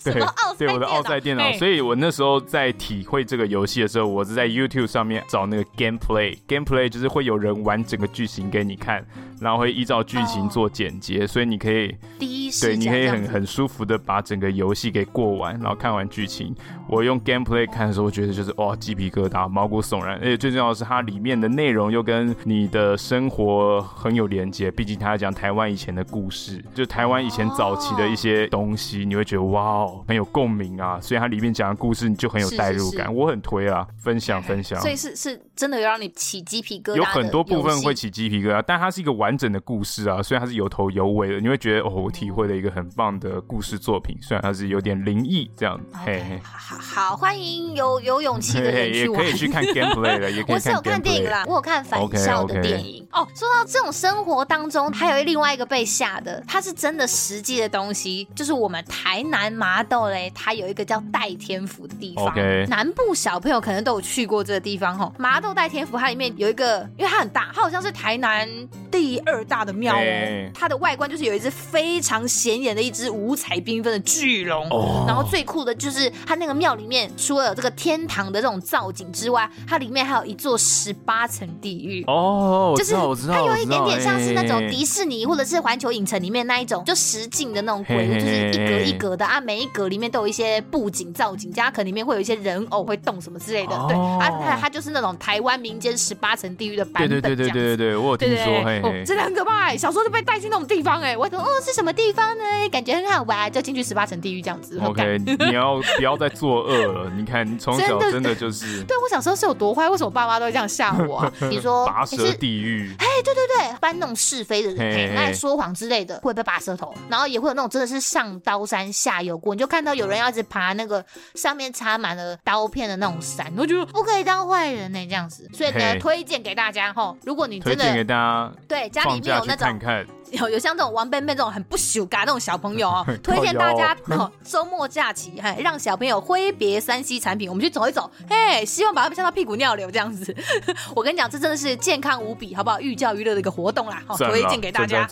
[0.04, 0.14] 对，
[0.58, 9.06] 对，我的奥赛电脑，所以我那时候在体会这个游戏的时候，我是在 YouTube 上面找那个 Gameplay，Gameplay 就是会有人玩整个剧情给你看。
[9.40, 16.56] 然后会依照剧情做剪接，哦、所以你可以第一对，你可以很很舒服的把整个游戏给过完，然后看完剧情。
[16.88, 24.72] 我用 gameplay 看的时候，我觉得就是哇，鸡皮疙瘩，毛骨悚然，而且最重要的是它里面的内容又跟你的生活很有连接。
[24.72, 31.00] 毕竟它讲台湾以前的故事，就台湾以前早期的一些东西，哦、你会觉得哇哦，很有共鸣啊。
[31.02, 33.02] 所以它里面讲的故事，你就很有代入感。
[33.02, 34.80] 是是是我很推啊，分享 分享。
[34.82, 39.38] 所以是是真的有让你起鸡皮疙瘩，有很多部分会起鸡皮疙瘩，但它是一个完。
[39.38, 44.18] 整的故事啊，虽然它是有头有尾的，你会觉得哦，我体会了一个很棒的故事作品。
[44.20, 50.56] 虽然它是有点灵异这样，嘿嘿，好，好，欢迎有有勇气的人去玩，也可以去看 gameplay 的，也可以看 gameplay。
[50.56, 53.08] 我是有看电影啦，我有看返校的电影。
[53.12, 62.26] 哦，说到这种生活当中，还有另外一个被吓的，它是真的实际的东西，就是我们台南麻豆嘞，它有一个叫戴天府的地方。
[62.34, 62.68] Okay.
[62.68, 68.48] 南部小朋友可能都有去过这个地方吼，麻豆代天府它里面有一个，因为它很大，它好像是台南
[68.92, 82.94] 第二大的庙哦，欸、它的外观就是有一只非常显眼的一只五彩缤纷的巨龙，哦、然后最酷的就是它那个庙里面除了有这个天堂的这种造景之外，它里面还有一座十八层地狱哦，就是
[83.28, 99.76] 它有一点点像是那种迪士尼或者是环球影城里面那一种就实景的那种鬼屋，就是一格一格的啊，每一格里面都有一些布景造景，加可能里面会有一些人偶会动什么之类的，哦、对啊，它它就是那种台湾民间十八层地狱的版本，对对对对对对，我有听说，对对对哦，真的很可怕。
[99.76, 102.44] 小时候就被带去那种地方，哎，我说哦，是什么地方呢？
[102.72, 104.80] 感觉很好玩，就进去十八层地狱这样子。
[104.80, 107.12] OK，你要不要再作恶了？
[107.16, 109.90] 你看你从小真的就是，对我小时候是有多坏？
[109.90, 111.30] 为什么爸妈都会这样吓我？
[111.50, 112.94] 你说拔舌地狱？
[113.00, 116.94] 哎，对对对，搬那种是非的人，爱说谎之类的，会被拔舌头。
[117.10, 121.04] 然后也会有那种真的是上刀山下油锅，你就看到有人要一直爬那个
[121.36, 125.50] 上面插满了刀片的那种山，我觉得不可以当坏人呢，这样子。
[125.54, 129.68] 所以呢，推荐给大家哈，如果你真的给大家，对家里面有那种。
[129.68, 140.36] 看看有有像这种王贝贝这种很不羞嘎那种小朋友哦， 推荐大家 哦，周末假期嘿，让小朋友挥别三 C 产品，我们去走一走，嘿，希望把他们吓到屁股尿流这样子。
[140.96, 142.80] 我跟你讲，这真的是健康无比，好不好？
[142.80, 145.08] 寓教于乐的一个活动啦，好，推荐给大家。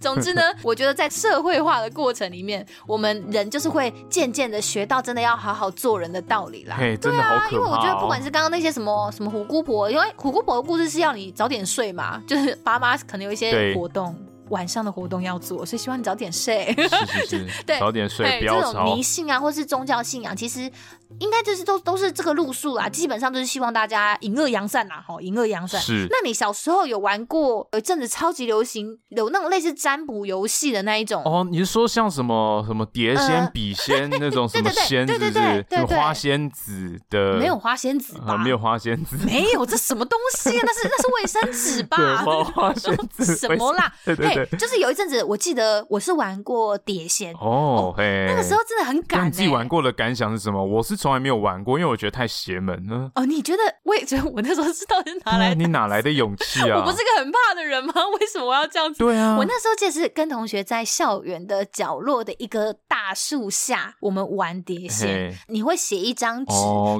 [0.00, 6.76] 总之呢，我觉得在社会化的过程里面，我们人就是会渐渐的学到真的要好好做人的道理啦。
[6.78, 7.50] 嘿，真的好可怕。
[7.50, 14.16] 因为我觉得不管是刚刚那些什么什么虎姑婆，因为虎姑婆的故事是要你早点睡嘛，就是爸妈可能有一些活动。
[14.50, 16.74] 晚上的活动要做，所以希望你早点睡。
[16.76, 18.72] 是是是， 对，早点睡，不要吵。
[18.72, 20.70] 这种迷信啊，或是宗教信仰，其实
[21.18, 22.88] 应该就是都都是这个路数啦。
[22.88, 25.80] 基本上就是希望大家隐恶扬善呐，哈，隐恶扬善。
[25.80, 26.06] 是。
[26.10, 31.22] 那你小时候有玩过有一阵子超级流行有那种类似占卜游戏的那一种？
[31.24, 35.66] 哦，你是说像什么什么碟仙、笔仙 那种什么仙，是不是？
[35.70, 37.34] 就花仙子的？
[37.38, 38.36] 没有花仙子吧？
[38.38, 39.16] 没有花仙子。
[39.24, 40.62] 没有，这什么东西啊？
[40.64, 41.96] 那是那是卫生纸吧？
[42.24, 43.92] 对，花仙子 什么啦？
[44.04, 49.26] 对对对，就是有一阵子，我记得我是玩过碟仙哦，嘿，那个时候真的很敢。
[49.26, 50.64] 你自己玩过的感想是什么？
[50.64, 53.10] 我是从来没有玩过，因为我觉得太邪门了。
[53.14, 53.62] 哦，你觉得？
[53.84, 55.54] 我也 觉得我那时候是到底哪来？
[55.54, 56.78] 你哪来的勇气啊？
[56.80, 57.92] 我不是个很怕的人吗？
[58.18, 58.98] 为什么我要这样子？
[58.98, 65.32] 对啊，我那时候记得是跟同学在校园的角落的一个大树下，我们玩碟仙。
[65.48, 66.52] 你会写一张纸，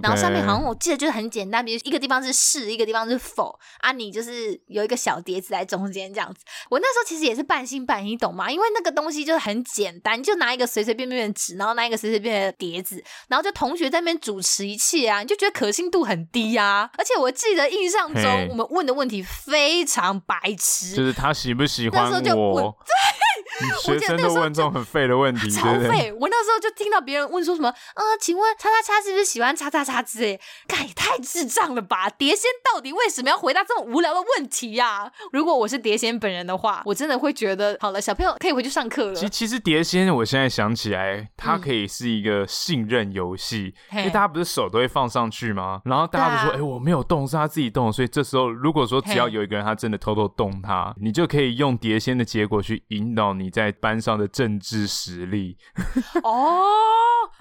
[0.02, 6.40] 然后上面好像我记得就是很简单，比如一个地方是是，一个地方是否啊，你就是有一个小碟子在中间这样子。
[6.70, 8.50] 我那时候其实也是半信半疑，你懂吗？
[8.50, 16.90] 因为那个东西就是很简单，就拿一个随随便便的纸，然后拿一个随随便便的碟子，然后就同学在那边主持一切啊，你就觉得可信度很低啊。
[16.96, 22.10] 而且我记得印象中我们问的问题非常白痴，就是他喜不喜欢我？
[22.10, 23.25] 那时候就问，对。
[23.82, 26.12] 学生都问这种很废的问题， 超废！
[26.20, 30.40] 我那时候就听到别人问说什么，啊，请问叉叉叉是不是喜欢叉叉叉之类？
[30.66, 32.08] 该也太智障了吧！
[32.10, 35.10] 碟仙到底为什么要回答这么无聊的问题呀？
[35.32, 39.14] 如果我是碟仙本人的话，我真的会觉得，好了，小朋友可以回去上课了。
[39.14, 45.80] 其其实碟仙，我现在想起来，它可以是一个信任游戏，因为大家不是手都会放上去吗？
[45.84, 53.45] 然后大家都说，哎，我没有动，是他自己动，所以这时候如果说只要有一个人他真的偷偷动它，你就可以用碟仙的结果去引导你。
[53.46, 55.56] 你在班上的政治实力
[56.24, 56.64] 哦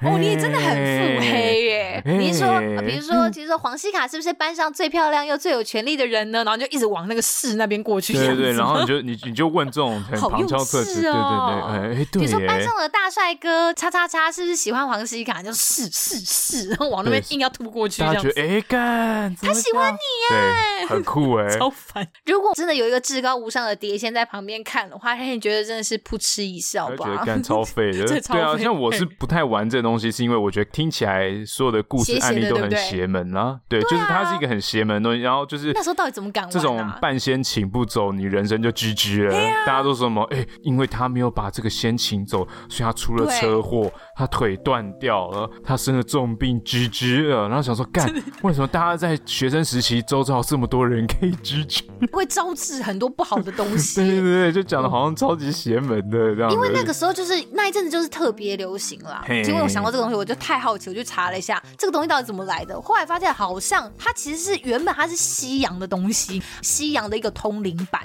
[0.04, 2.04] 哦，你也真的很腹黑耶！
[2.06, 6.44] 你说，比如说，其实说黄西卡是不是班上最漂亮又最有权力的人呢？
[6.44, 12.20] 然后就一直往那个市那边过去，对对对，然后你就你你就问这种 很旁敲侧击，对对对，哎，对。
[12.20, 15.42] 比如说班上的大帅哥叉叉叉是不是喜欢黄西卡？
[15.42, 18.32] 就是是是，然后往那边硬要突过去，这样子。
[18.36, 19.98] 哎干，他喜欢你
[20.36, 22.06] 耶，很酷 哎，超烦。
[22.26, 25.95] 如果真的有一个至高无上的碟仙在旁边看的话，他也觉得真的是。
[25.98, 28.06] 扑哧一笑吧，觉得干超废的。
[28.08, 33.60] 对啊，像我是不太玩这东西，是因为我觉得听起来所有的故事案例都很邪门啊。
[33.68, 35.22] 对，就是它是一个很邪门的东西。
[35.22, 36.52] 然后就是那时候到底怎么敢玩？
[36.52, 39.32] 这种半仙请不走，你人生就 GG 了。
[39.66, 40.24] 大家都说什么？
[40.32, 47.50] 哎，因为他没有把这个仙请走，所以他出了车祸，他腿断掉了，他生了重病，GG 了。
[47.50, 48.10] 然后想说，干，
[48.44, 52.12] 为什么大家在学生时期周遭这么多人可以 GG？
[52.12, 54.00] 会招致很多不好的东西。
[54.02, 56.52] 对对对，就讲的好像超级邪门的这样。
[56.52, 59.24] 因为那个时候就是那一阵子就是特别流行啦。
[59.44, 62.80] 结果我想到这个东西，我就太好奇，我就查了一下这个东西到底怎么来的。
[62.82, 68.02] 后来发现好像它其实是原本它是西洋的东西，西洋的一个通灵板，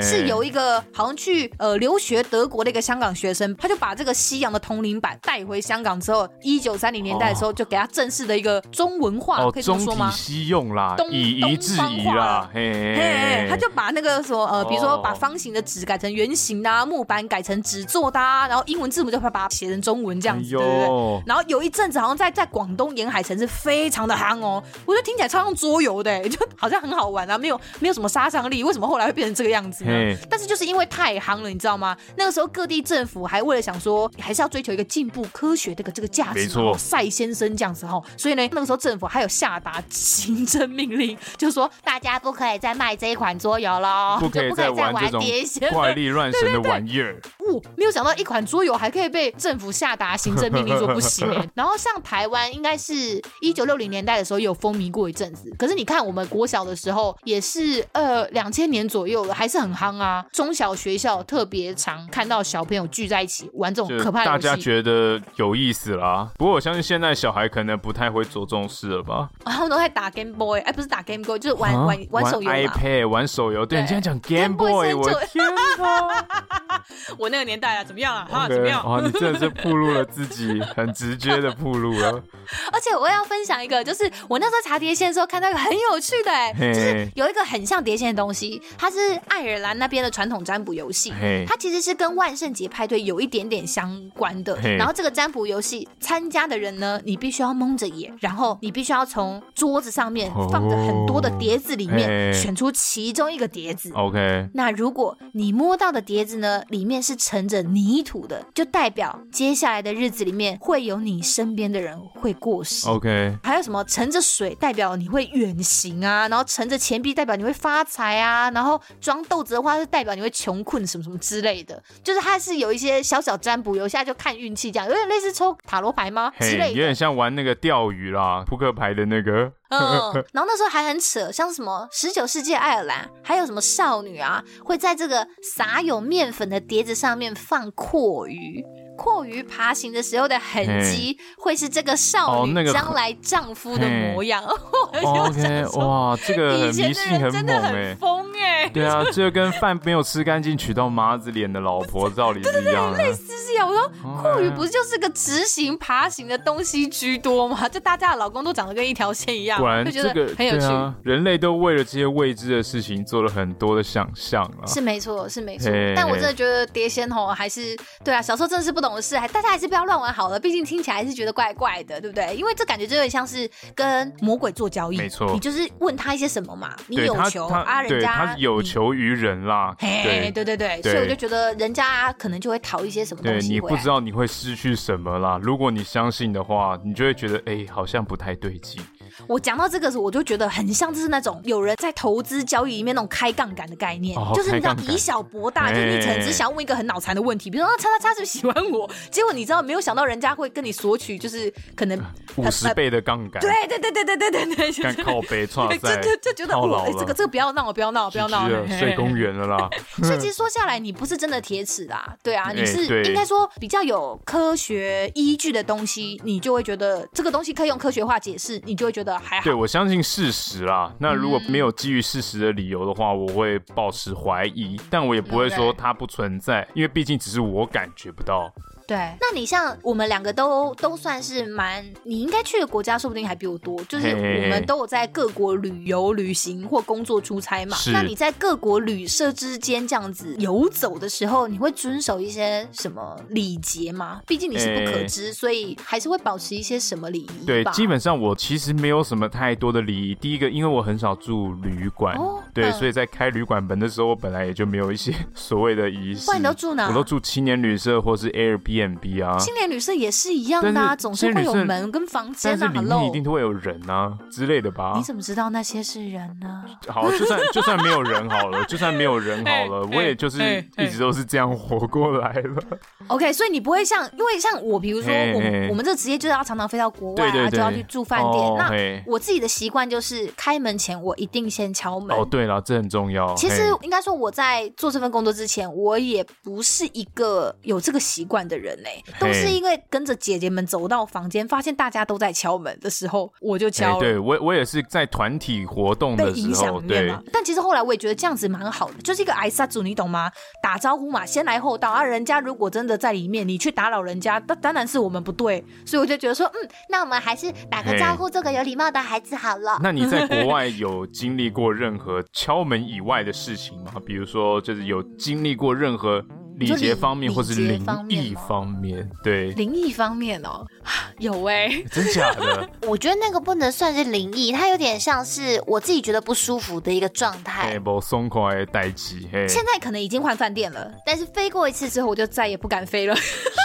[0.00, 10.10] 是有一个好像去呃留学德国的一个香港学生，他就把这个西洋的通灵板带回香港之后，一九三零年代的时候就给他正式的一个中文化，可以这么说吗？
[10.10, 17.20] 西用啦，以夷制夷啦，嘿，嘿，他就把那个什么呃，比如说把方形的纸改成圆形的啊木板。
[17.30, 21.22] 改成纸做的，啊，然后英文字母就会把它写成中文这样子，哎、对不对？
[21.26, 30.16] 然后有一阵子好像在在广东沿海城市非常的夯哦，我觉得听起来超像桌游的， 就好像很好玩啊，没有没有什么杀伤力，为什么后来会变成这个样子呢？
[30.28, 31.96] 但是就是因为太夯了，你知道吗？
[32.16, 45.24] 那个时候各地政府还为了想说，还是要追求一个进步科学这个这个价值，没错，赛先生这样子哈，所以呢，那个时候政府还有下达行政命令，就说大家不可以再卖这一款桌游喽，不可以再玩这种
[45.72, 47.18] 怪力乱神的玩意儿。
[47.50, 51.26] 哦，没有想到一款桌游还可以被政府下达行政命令说不行。
[51.54, 55.52] 然后像台湾，应该是一九六零年代的时候有风靡过一阵子。
[55.58, 60.24] 可是你看，我们国小的时候也是呃两千年左右了，还是很夯啊。
[60.32, 66.30] 中小学校特别常看到小朋友聚在一起玩这种可怕大家觉得有意思啦。
[66.36, 69.28] 不过我相信现在小孩可能不太会做这种事了吧？
[69.44, 73.64] 然后都在打 Game Boy，哎，不是打 Game Boy，就是玩玩玩手游，iPad 玩手游。
[73.66, 76.80] 对，你竟然讲 Game Boy，我天哪！
[77.18, 78.26] 我那个年代啊，怎么样啊？
[78.30, 78.86] 哈，怎么样？
[78.88, 82.22] 哇，你真的是暴露了自己， 很直接的暴露了。
[82.72, 88.98] 而且我要分享一个，就是我那时候查碟仙的时候看到一个很有趣的，哎，就是有一个很像碟仙的东西，它是
[89.28, 91.12] 爱尔兰那边的传统占卜游戏，
[91.46, 94.56] 它其实是跟万圣节派对有一点点相关的。
[94.76, 103.92] 然后这个占卜游戏参加的人呢，你必须要蒙着眼，然后你必须要从桌子上面放着很多的碟子里面选出其中一个碟子。
[103.94, 107.19] OK，那如果你摸到的碟子呢，里面是。
[107.20, 112.88] 是盛着泥土的，就代表接下来的日子里面会有你身边的人会过世。
[112.88, 126.32] OK，还有什么盛着水代表你会远行啊，然后盛着钱币代表你会发财啊，然后装豆子的话是代表你会穷困什么什么之类的，就是它是有一些小小占卜，有一下就看运气这样，有点类似抽塔罗牌吗？
[126.40, 129.52] 之类的，有点像玩那个钓鱼啦，扑克牌的那个。
[129.70, 138.64] 嗯，然后那时候还很扯，像什么十九世纪爱尔兰，还有什么少女啊，会在这个撒有面粉的碟子上面放阔鱼。
[139.00, 144.44] 蛞蝓爬行的时候的痕迹，会是这个少女将来丈夫的模样。
[144.92, 148.68] OK，哇，这个迷信很猛哎，疯哎。
[148.68, 152.98] 对啊，这跟饭没有吃干净娶到麻子脸的老婆 道理是一样的。
[152.98, 153.66] 类似是一样。
[153.66, 157.66] 我说蛞蝓不就是个直行爬行的东西居多吗？
[157.70, 160.94] 就大家的老公都长得跟一条线一样，果然这个很有趣。
[161.02, 164.66] 人类都为了这些未知的事情做了很多的想象啊。
[164.66, 165.70] 是没错，是没错。
[165.96, 167.74] 但我真的觉得碟仙吼还是
[168.04, 168.89] 对啊，小时候真的是不懂。
[168.98, 170.40] 是，还大家还是不要乱玩好了。
[170.40, 172.34] 毕竟听起来还是觉得怪怪的，对不对？
[172.34, 174.96] 因为这感觉就有点像是跟魔鬼做交易。
[174.96, 179.76] 没错，你就是问他一些什么嘛，你有求啊，人家他有求于人啦。
[179.78, 183.48] 嘿，对对对，所以我就觉得人家可能就会讨一些什么东西。
[183.48, 185.38] 对，你不知道你会失去什么啦。
[185.42, 188.80] 如果你相信的话，你就会觉得哎，好像不太对劲。
[189.26, 198.88] 我讲到这个时候，我就觉得很像就是那种有人在投资交易里面那种开杠杆的概念，哦、就是你知道以小博大，就是你可能只想问一个很脑残的问题，比如说叉叉叉是不是喜欢我？
[199.10, 201.98] 结果你知道没有想到人家会跟你索取，就是可能
[202.36, 203.40] 五十倍的杠杆。
[203.40, 208.48] 对对对对对对对对，就是靠北 创就就就觉得哇，这个这个不要闹，我不要闹，不要闹，
[208.78, 209.70] 睡公园了啦。
[210.02, 219.44] 所以其实说下来，你不是真的铁齿啦，对啊，你是应该说比较有科学依据的东西，你就会觉得这个东西可以用科学化解释，你就会觉得还好。
[219.44, 220.92] 对，我相信事实啦。
[220.98, 228.52] 那如果没有基于事实的理由的话，我会保持怀疑，但我也不会说它不存在，因为毕竟只是我感觉不到。
[228.90, 237.76] 对，那你像我们两个都都算是蛮，你应该去的国家说不定还比我多，就是我们都有在各国旅游、旅行或工作出差嘛。
[237.76, 244.20] 是那你在各国旅社之间这样子游走的时候，你会遵守一些什么礼节吗？
[244.26, 247.46] 毕竟你是不可知，所以还是会保持一些什么礼仪？
[247.46, 250.16] 对，基本上我其实没有什么太多的礼仪。
[250.16, 256.28] 第一个，因为我很少住旅馆，哦、对，嗯、所以在开旅馆门的时候，我本来也就没有一些所谓的仪式。
[256.36, 256.88] 你都住哪？
[256.88, 258.79] 我都住青年旅社或是 Airbnb。
[258.96, 264.94] B 啊，青年旅社也是一样的啊，总是会有门跟房间啊，但是里面一定都会有人啊之类的吧？
[264.96, 266.64] 你怎么知道那些是人呢？
[266.88, 270.38] 好，就算就算没有人好了，就算没有人好了， 我也就是
[270.78, 272.62] 一直都是这样活过来了。
[273.08, 278.54] OK，所以你不会像，因为像我，比如说我我们这个职业就是要常常飞到国外啊，就要去住饭店。
[278.56, 278.70] 那
[279.06, 282.16] 我自己的习惯就是开门前我一定先敲门。
[282.16, 283.34] 哦，对了，这很重要。
[283.34, 289.02] 其实应该说我在做这份工作之前，我也不是一个有这个习惯的人嘞。
[289.18, 294.00] 都是因为跟着姐姐们走到房间，发现大家都在敲门的时候，我就敲了。
[294.00, 297.14] 对，我我也是在团体活动的时候，对。
[297.32, 300.30] 但其实后来我也觉得这样子蛮好的，就是一个挨杀组，你懂吗？
[300.62, 302.02] 打招呼嘛，先来后到啊。
[302.02, 305.64] 人家如果真的在里面，你去打扰人家，那当然是我们不对。
[305.84, 309.78] 所以我就觉得说，嗯，那我们还是打个招呼，做个有礼貌的孩子好了。
[309.82, 313.92] 那你在国外有经历过任何敲门以外的事情吗？
[314.04, 316.24] 比如说，就是有经历过任何？
[316.60, 320.64] 礼节方面，或是灵异方面，对灵异方面哦，
[321.18, 322.68] 有哎， 真假的？
[322.86, 327.78] 我觉得那个不能算是灵异，它有点像是我自己觉得不舒服的一个状态。
[327.78, 333.16] 不松快的代志，现在可能已经换饭店了，但是飞过一次之后，我就再也不敢飞了。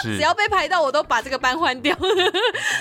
[0.02, 1.94] 只要被排到，我都把这个班换掉。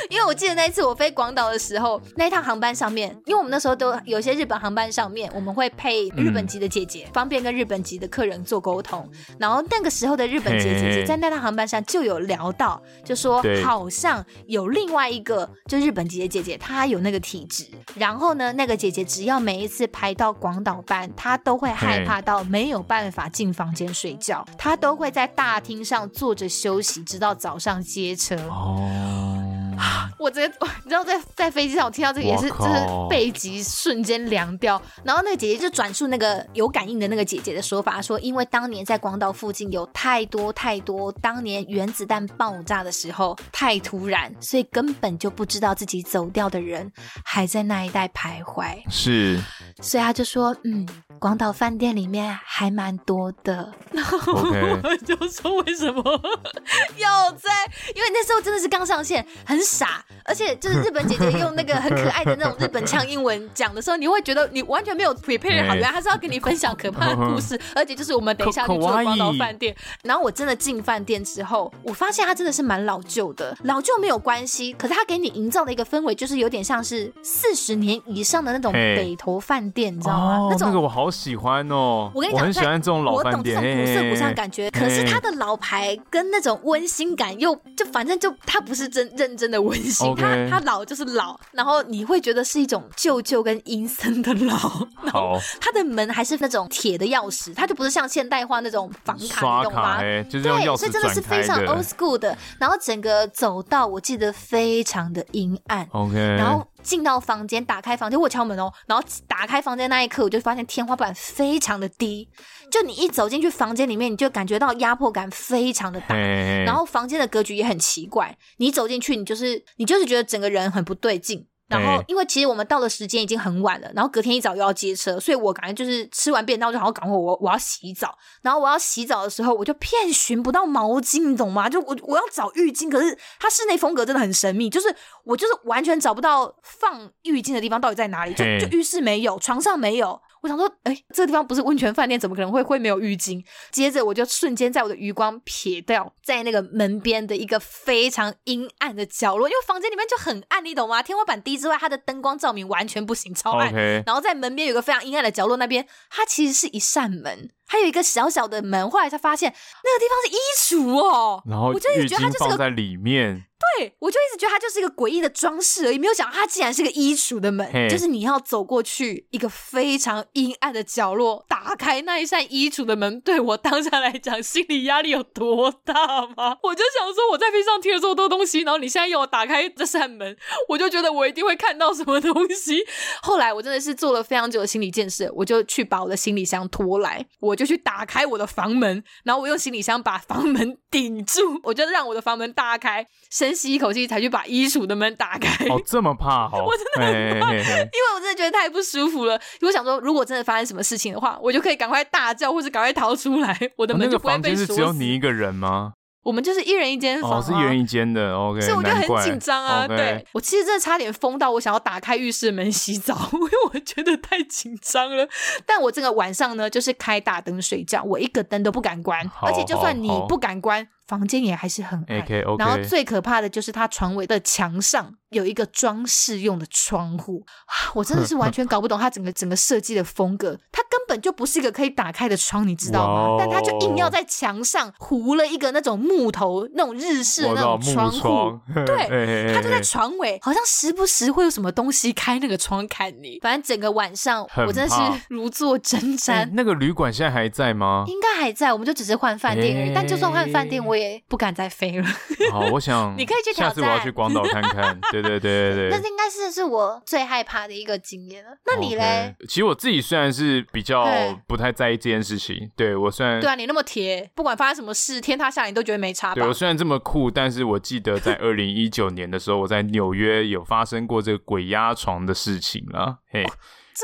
[0.10, 9.10] 因为我记得那一次我飞广岛的时候，那一趟航班上面，因为我们那时候都有些日本航班上面，我们会配日本籍的姐姐，方便跟日本籍的客人做沟通。
[9.38, 10.05] 然后那个时候。
[10.06, 17.66] 时候的日本姐姐在那趟航班上就有聊到，就说好像有另外一个就日本姐姐姐姐，她有那个体质。
[17.96, 28.36] 然后呢，那个姐姐只要每一次排到广岛班，她都会害怕到没有办法进房间睡觉，她都会在大厅上坐着休息，直到早上接车。
[28.48, 29.42] 哦。
[30.20, 30.48] 我直接，
[30.84, 34.82] 你知道在在飞机上，我听到这个也是，就是背脊瞬间凉掉。
[35.04, 46.92] 然后那个姐姐就转述那个有感应的那个姐姐的说法，说因为当年在广岛附近有太多太多当年原子弹爆炸的时候太突然，所以根本就不知道自己走掉的人
[47.24, 48.76] 还在那一带徘徊。
[48.90, 49.40] 是，
[49.82, 50.88] 所以他就说，嗯，
[51.20, 53.72] 广岛饭店里面还蛮多的。
[53.92, 56.04] 然后.我就说为什么
[56.98, 57.50] 要在？
[57.96, 69.76] 因为那时候真的是刚上线，很傻，而且就是日本姐姐用那个很可爱的那种日本腔英文讲的时候，你会觉得你完全没有 prepare 好，原来他是要跟你分享可怕的故事，而且就是我们等一下去住广岛饭店。
[70.04, 80.48] 然后我真的进饭店之后，我发现它真的是蛮老旧的，老旧没有关系，可是它给你营造的一个氛围就是有点像是四十年以上的那种北投饭店，你知道吗？
[80.52, 84.70] 那种那个我好喜欢哦，我跟你讲，我很喜欢这种老饭店，我懂这种古色古香的感觉。
[84.72, 94.56] 可是它的老牌跟那种温馨感又就反正就它不是真认真的温馨，它它老就是老，然后你会觉得是一种旧旧跟阴森的老。
[95.12, 100.00] 好，它的门还是那种铁的钥匙，它就不是像现代化那种房卡，你懂吗？
[100.00, 102.38] 对，所以真的是非常 old school 的。
[102.60, 105.88] 然后整个走道我记得非常的阴暗。
[105.92, 106.68] OK，然后。
[106.86, 112.30] 进到房间，打开房间，我敲门哦，然后打开房间那一刻，我就发现天花板非常的低，
[112.72, 121.48] 就你一走进去房间里面，你就感觉到压迫感非常的大，然后房间的格局也很奇怪，你走进去，你就是你就是觉得整个人很不对劲。
[121.68, 128.16] 然后，因为其实我们到的时间已经很晚了，然后隔天一早又要接车，所以我感觉就是吃完便当，就好好赶快我我要洗澡。
[128.44, 131.68] 然后我要洗澡的时候，我就遍寻不到毛巾，你懂吗？
[131.68, 140.22] 就我我要找浴巾，可是它室内风格真的很神秘，就是我就是完全找不到放浴巾的地方到底在哪里，就就浴室没有，床上没有。
[140.46, 143.44] 我想说，哎、欸，这个地方不是温泉饭店，怎么可能会会没有浴巾？
[143.72, 151.02] 接着我就瞬间在我的余光瞥掉，在那个门边的一个非常阴暗的角落，因为房间里面就很暗，你懂吗？
[151.02, 153.74] 天花板低之外，它的灯光照明完全不行，超暗。
[154.06, 157.50] 然后在门边有个非常阴暗的角落，那边它其实是一扇门。
[157.68, 159.54] 还有一个小小的门，后来才发现
[159.84, 161.42] 那个地方是衣橱哦。
[161.50, 163.46] 然后我就一直觉得它就是个在里面。
[163.78, 167.90] 对，我就一直觉得它就是一个诡异的装饰而已，没有想到它竟然是个衣橱的门。
[167.90, 175.94] 就是你要走过去一个非常阴暗的角落，打开那一扇衣橱的门，对我当下来讲，心理压力有多大
[176.36, 176.58] 吗？
[176.64, 180.38] 我就想说，我在飞机上听了这么多东西，然后你现在要我打开这扇门，
[180.70, 182.84] 我就觉得我一定会看到什么东西。
[183.24, 187.55] 后来我真的是做了非常久的心理建设，我就去把我的行李箱拖来，我。
[187.56, 195.66] 我就去打开我的房门，然后我用行李箱把房门顶住， 我就让我的房门大开，深吸一口气才去把衣橱的门打开。
[195.70, 196.62] 哦，这么怕哦！
[196.68, 199.40] 我真的很怕，因为我真的觉得太不舒服了。
[199.62, 204.74] 我想说，如果真的发生什么事情的话，我就可以赶快大叫，或是赶快逃出来，我的门就不会被锁死。
[204.74, 205.94] 哦，那个房间是只有你一个人吗？
[206.26, 208.60] 我们就是一人一间房，啊，哦，是一人一间的，OK。
[208.60, 215.28] 所以我就很紧张啊，怪对，我其实真的差点疯到我想要打开浴室门洗澡， 因为我觉得太紧张了。
[215.68, 220.88] 但我这个晚上呢，就是开大灯睡觉，我一个灯都不敢关，而且就算你不敢关。
[221.08, 222.60] 房间也还是很暗，okay, okay.
[222.60, 227.46] 然后最可怕的就是他床尾的墙上有一个装饰用的窗户，
[227.94, 233.40] 我真的是完全搞不懂他整个整个设计的风格，他根本就不是一个可以打开的窗，你知道吗？Wow.
[233.40, 244.96] 但他就硬要在墙上糊了一个那种木头那种日式的那种窗户，窗对，他就在床尾，好像时不时会有什么东西开那个窗看你，反正整个晚上我真的是
[245.30, 246.34] 如坐针毡。
[246.34, 246.50] 欸。
[246.54, 248.06] 那个旅馆现在还在吗？
[248.08, 249.90] 应该还在，我们就只是换饭店而已。
[249.90, 250.95] 欸、但就算换饭店，我。
[250.96, 252.08] 我也不敢再飞了。
[252.52, 253.70] 好，我想你可以去挑战。
[253.70, 254.98] 下次我要去广岛看看。
[255.12, 258.52] 对对对对对，那应该是是我最害怕的一个经验了。
[258.66, 259.48] 那你嘞？Okay.
[259.48, 261.06] 其实我自己虽然是比较
[261.48, 266.36] 不太在意这件事情，对我虽然对啊，你那么铁，不管发生什么事，天塌下来你都觉得没差吧？
[266.36, 273.20] 对我虽然这么酷，但是我记得在 二零一九年的时候，我在纽约有发生过这个鬼压床的事情了。
[273.30, 273.46] 嘿。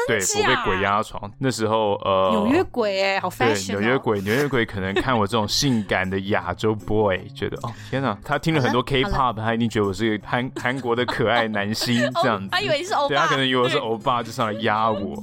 [0.07, 1.31] 对，我被鬼压床。
[1.37, 3.71] 那时候，呃，纽约鬼哎，好 fashion。
[3.71, 12.47] 纽约鬼，纽约鬼可能看我这种性感的亚洲 boy，觉得哦天哪，他听了很多 K-pop，他一定觉得我是个韩 韩国的可爱男星 这样子。
[12.51, 15.21] 他以为是欧巴，对，他可能以为我是欧巴，就上来压我。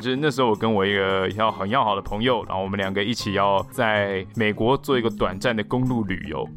[0.00, 6.48] 就是那时候我跟我一个要很要好的朋友，然后我们两个一起要在美国做一个短暂的公路旅游。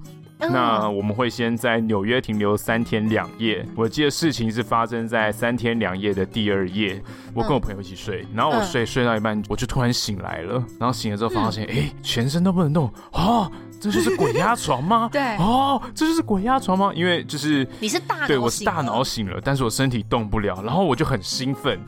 [0.50, 3.66] 那我们会先在纽约停留三天两夜。
[3.76, 7.02] 我记得事情是发生在三天两夜的第二夜。
[7.34, 10.54] 我跟我朋友一起睡，然后我睡睡到一半，我就突然醒来了。
[10.80, 13.52] 然后醒了之后发现，哎，全身都不能动哦！
[13.80, 15.10] 这就是鬼压床吗？
[15.14, 16.92] 对，哦，这就是鬼压床吗？
[16.94, 20.62] 因为就是你是大脑对，我是大脑醒了，但是我身体动不了。
[20.64, 21.80] 然后我就很兴奋。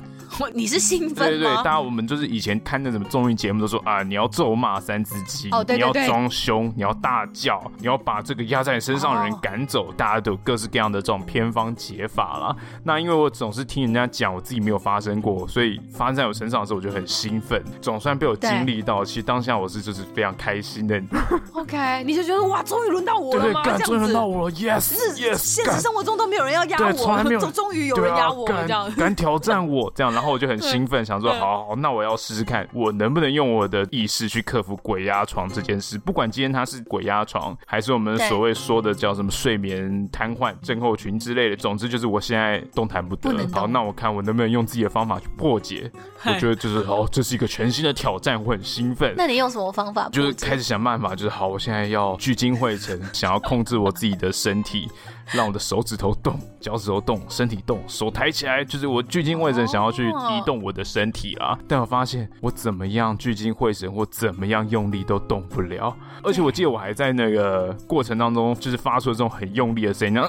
[0.53, 1.25] 你是兴奋吗？
[1.25, 12.55] 对对对，大家我们就是以前看那什么综艺节目都说啊，你要咒骂三只鸡，哦、对对对，你要装凶，你要大叫，你要把这个压在你身上的人赶走，哦、大家都有各式各样的这种偏方解法啦。
[12.84, 19.05] 那因为我总是听人家讲，我自己没有发生过，所以发生在我身上的时候，我就很兴奋，总算被我经历到。
[19.05, 21.01] 其实当下我是就是非常开心的。
[21.53, 23.61] OK，你就觉得哇，终于轮到我了吗？
[23.63, 30.22] 对对，终于轮到我了，Yes，是 Yes，现实生活中都没有人要压我，终终于有人压 我，这样敢挑战我这样，然后。
[30.24, 35.97] 后我就很兴奋，想说好，好，那我要试试看，我能不能用我的意识去克服鬼压床这件事。
[35.99, 43.32] 不管今天它是鬼压床，还是我们所谓说的叫什么睡眠瘫痪症候群之类的，总之就是我现在动弹不得。
[43.32, 45.91] 不好，那我看我能不能用自己的方法去破解。
[46.26, 49.13] 我觉得就是哦，这是一个全新的挑战，我很兴奋。
[49.17, 50.07] 那你用什么方法？
[50.09, 54.89] 就是开始想办法，就是好，我现在要聚精会神，想要控制我自己的身体。
[55.32, 61.57] 让我的手指头动，脚趾头动，身体动，手抬起来，就是我聚精会神想要去移动我的身体啊。
[61.67, 65.95] 但我发现我怎么样聚精会神，或怎么样用力都动不了。
[66.24, 70.21] 而且我记得我还在那个过程当中，就是发出这种很用力的声音。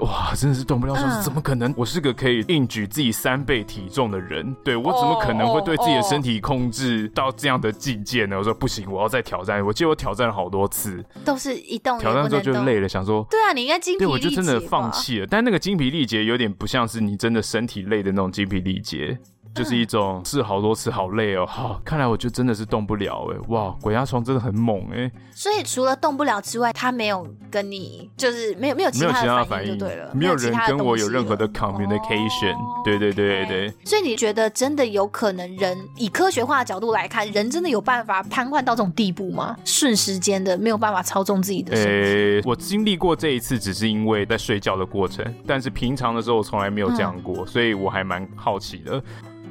[0.00, 1.72] 哇，真的是动不了手，怎么可能？
[1.76, 8.36] 我是个可以硬举自己三倍体重的人，对，我怎么可能会对自己的身体控制到这样的境界呢？
[8.38, 9.64] 我说不行，我要再挑战。
[9.64, 14.06] 我记得我挑战了好多次，都是一动挑战之后就累了，想说对啊，你应该精疲力竭。
[14.06, 15.26] 对，我就真的放弃了。
[15.26, 19.18] 但那个精疲力竭有点不像是你真的身体累的那种精疲力竭。
[19.56, 25.10] 就是一种试好多次好累哦，好， 看来我就真的是动不了哎，哇，鬼压床真的很猛哎。
[25.34, 32.54] 所以除了动不了之外，他没有跟你就是没有没有其他的反应就对了，没有人跟我有任何的 communication，
[32.84, 33.72] 对对对对。
[33.84, 39.56] 所以你觉得真的有可能人以科学化的角度来看，人真的有办法瘫痪到这种地步吗？
[39.64, 41.90] 瞬时间的没有办法操纵自己的身体？
[41.90, 49.02] 诶，我经历过这一次，只是因为在睡觉的过程，但是平常的时候我从来没有这样过，所以我还蛮好奇的。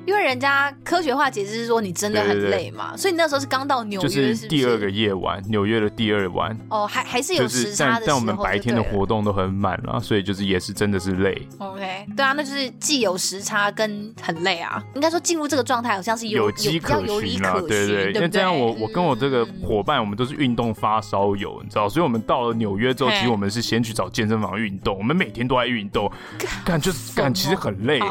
[0.06, 2.92] 因为人家科学化解释是说你真的很累嘛，对。
[2.92, 6.58] 对对，所以你那时候是刚到纽约，就是第二个夜晚，纽约的第二晚。
[6.70, 11.48] 哦，还还是有时差的时候，但我们白天的活动都很满了，所以就是也是真的是累。
[11.58, 14.84] OK，对啊，那就是既有时差跟很累啊。
[14.94, 26.12] 应该说进入这个状态好像是有有机可循啊，对对，因为这样我我跟我这个伙伴，我们都是运动发烧友，你知道，所以我们到了纽约之后，其实我们是先去找健身房运动，我们每天都在运动，
[26.64, 28.00] 感就是感其实很累。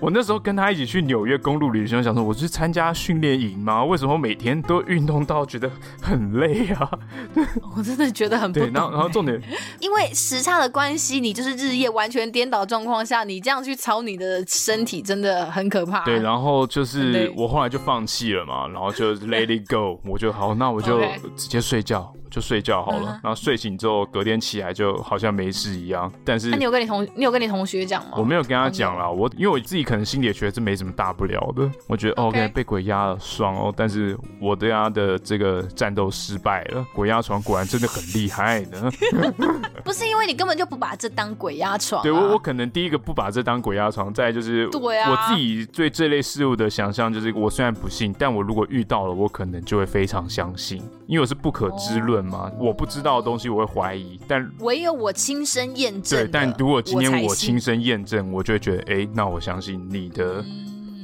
[0.00, 3.84] 我那时候跟他一起去纽约公路旅行，想说我是参加训练营吗？
[3.84, 5.70] 为什么每天都运动到觉得
[6.00, 6.88] 很累啊？
[7.76, 8.52] 我真的觉得很。
[8.52, 9.40] 对，然后然后重点，
[9.80, 16.04] 因为时差的关系，你就是日夜完全颠倒状况下，你这样去操你的身体真的很可怕。
[16.04, 21.00] 对，然后就是我后来就放弃了嘛，然后就 let it go，我就好，那我就
[21.36, 22.12] 直接睡觉。
[22.30, 26.10] 就睡觉好了，然后睡醒之后，隔天起来就好像没事一样。
[26.24, 28.12] 但是，那你有跟你同你有跟你同学讲吗？
[28.16, 31.70] 我没有跟他讲啦，我因为我自己可能心里也觉得这没什么大不了的。
[31.86, 33.72] 我觉得 OK，被鬼压了，爽哦。
[33.76, 38.90] 但是我对他的这个战斗失败了，鬼压床果然真的很厉害呢。
[39.84, 52.98] 不是因为你根本就不把这当鬼压床，对我我可能第一个不把这当鬼压床，再就是对啊，我自己对这类事物的想象就是，我虽然不信，但我如果遇到了，我可能就会非常相信，因为我是不可知论嘛，我不知。
[52.98, 56.18] 知道的东西我会怀疑，但唯有我亲身验证。
[56.18, 60.44] 对，但如果今天我亲身验证，我就会觉得，哎，那我相信你的。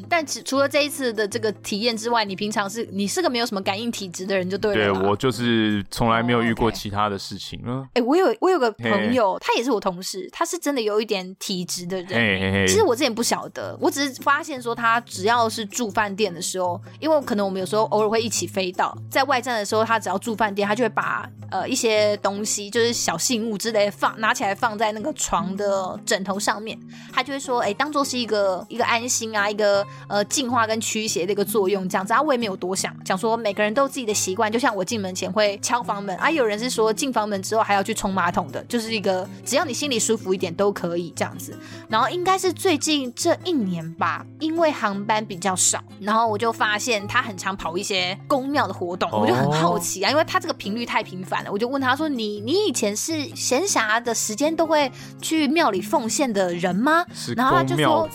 [0.04, 4.92] 嗯但除除了这一次的这个体验之外，你平常是你是个没有什么感应体质的人就对了。
[4.92, 7.86] 对，我就是从来没有遇过其他的事情了。
[7.94, 8.02] 哎、oh, okay.
[8.02, 12.08] 欸，我有我有个朋友，他也是我同事，他是真的有一点体质的人。
[12.08, 12.68] Hey, hey, hey.
[12.68, 26.78] 其实我之前不晓得，我只是发现说他只要是住饭店的时候，因为可能我们有时候偶尔会一起飞到，在外站的时候，他只要住饭店，他就会把呃一些东西，就是小信物之类的放拿起来放在那个床的枕头上面，
[27.12, 29.84] 他就会说，哎、欸，当做是一个一个安心啊，一个。
[30.08, 41.58] 呃，净化跟驱邪的一个作用，这样子啊，我也没有多想，想说每个人都有自己的习惯，就像我进门前会敲房门啊，有人是说进房门之后还要去冲马桶的，就是一个只要你心里舒服一点都可以这样子。
[41.88, 54.90] 然后应该是最近这一年吧，因为航班比较少，然后我就发现他很常跑一些宫庙的活动，我就很好奇啊，因为他这个频率太频繁了，我就问他说：“你你以前是闲暇的时间都会
[55.22, 57.04] 去庙里奉献的人吗？”
[57.36, 58.08] 然后他就说：“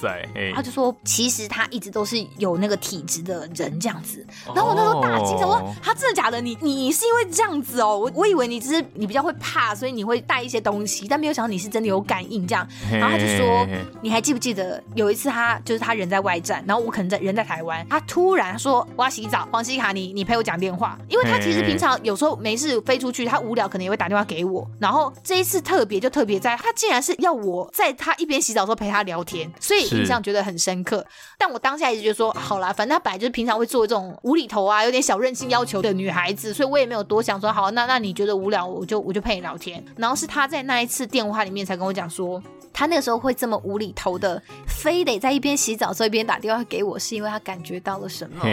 [0.53, 6.41] 他就说其实他一。”直都是有那个体质的人这样子，然后我那时候大惊，我说他真的假的？
[6.41, 7.97] 你你是因为这样子哦？
[7.97, 12.67] 我我以为你只是你比较会怕，所以你会带一些东西，但没有想到你是真的有感应这样。
[12.91, 13.65] 然后他就说，
[14.01, 24.67] 你还记不记得有一次他就是他人在外站，然后我可能在人在台湾，他突然说我要洗澡，黄西卡你你陪我讲电话，因为他其实平常有时候没事飞出去，他无聊可能也会打电话给我。
[24.80, 31.05] 然后这一次特别就特别在，他竟然是要我在他一边洗澡的时候陪他聊天，所以印象觉得很深刻。
[31.38, 39.84] 但我当当下一直就说好啦，反正他本来就是平常会做这种无厘头啊，有点小任性要求的女孩子，所以我也没有多想说好，那那你觉得无聊，我就我就陪你聊天。
[39.95, 42.41] 然后是他在那一次电话里面才跟我讲说，
[42.72, 48.45] 他那个时候会这么无厘头的，非得在一边洗澡，所以一边打电话给我，是因为他感觉到了什么，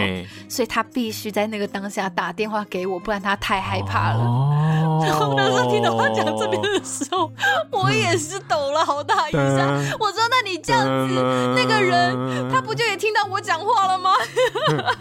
[0.49, 4.25] 所以他必须在那个当下打电话给我，不然他太害怕了。
[4.25, 7.31] 哦， 然后那时候听到他讲这边的时候，
[7.71, 9.67] 我也是抖了好大一下。
[9.99, 11.15] 我说：“那你这样子，
[11.55, 14.11] 那个人他不就也听到我讲话了吗？”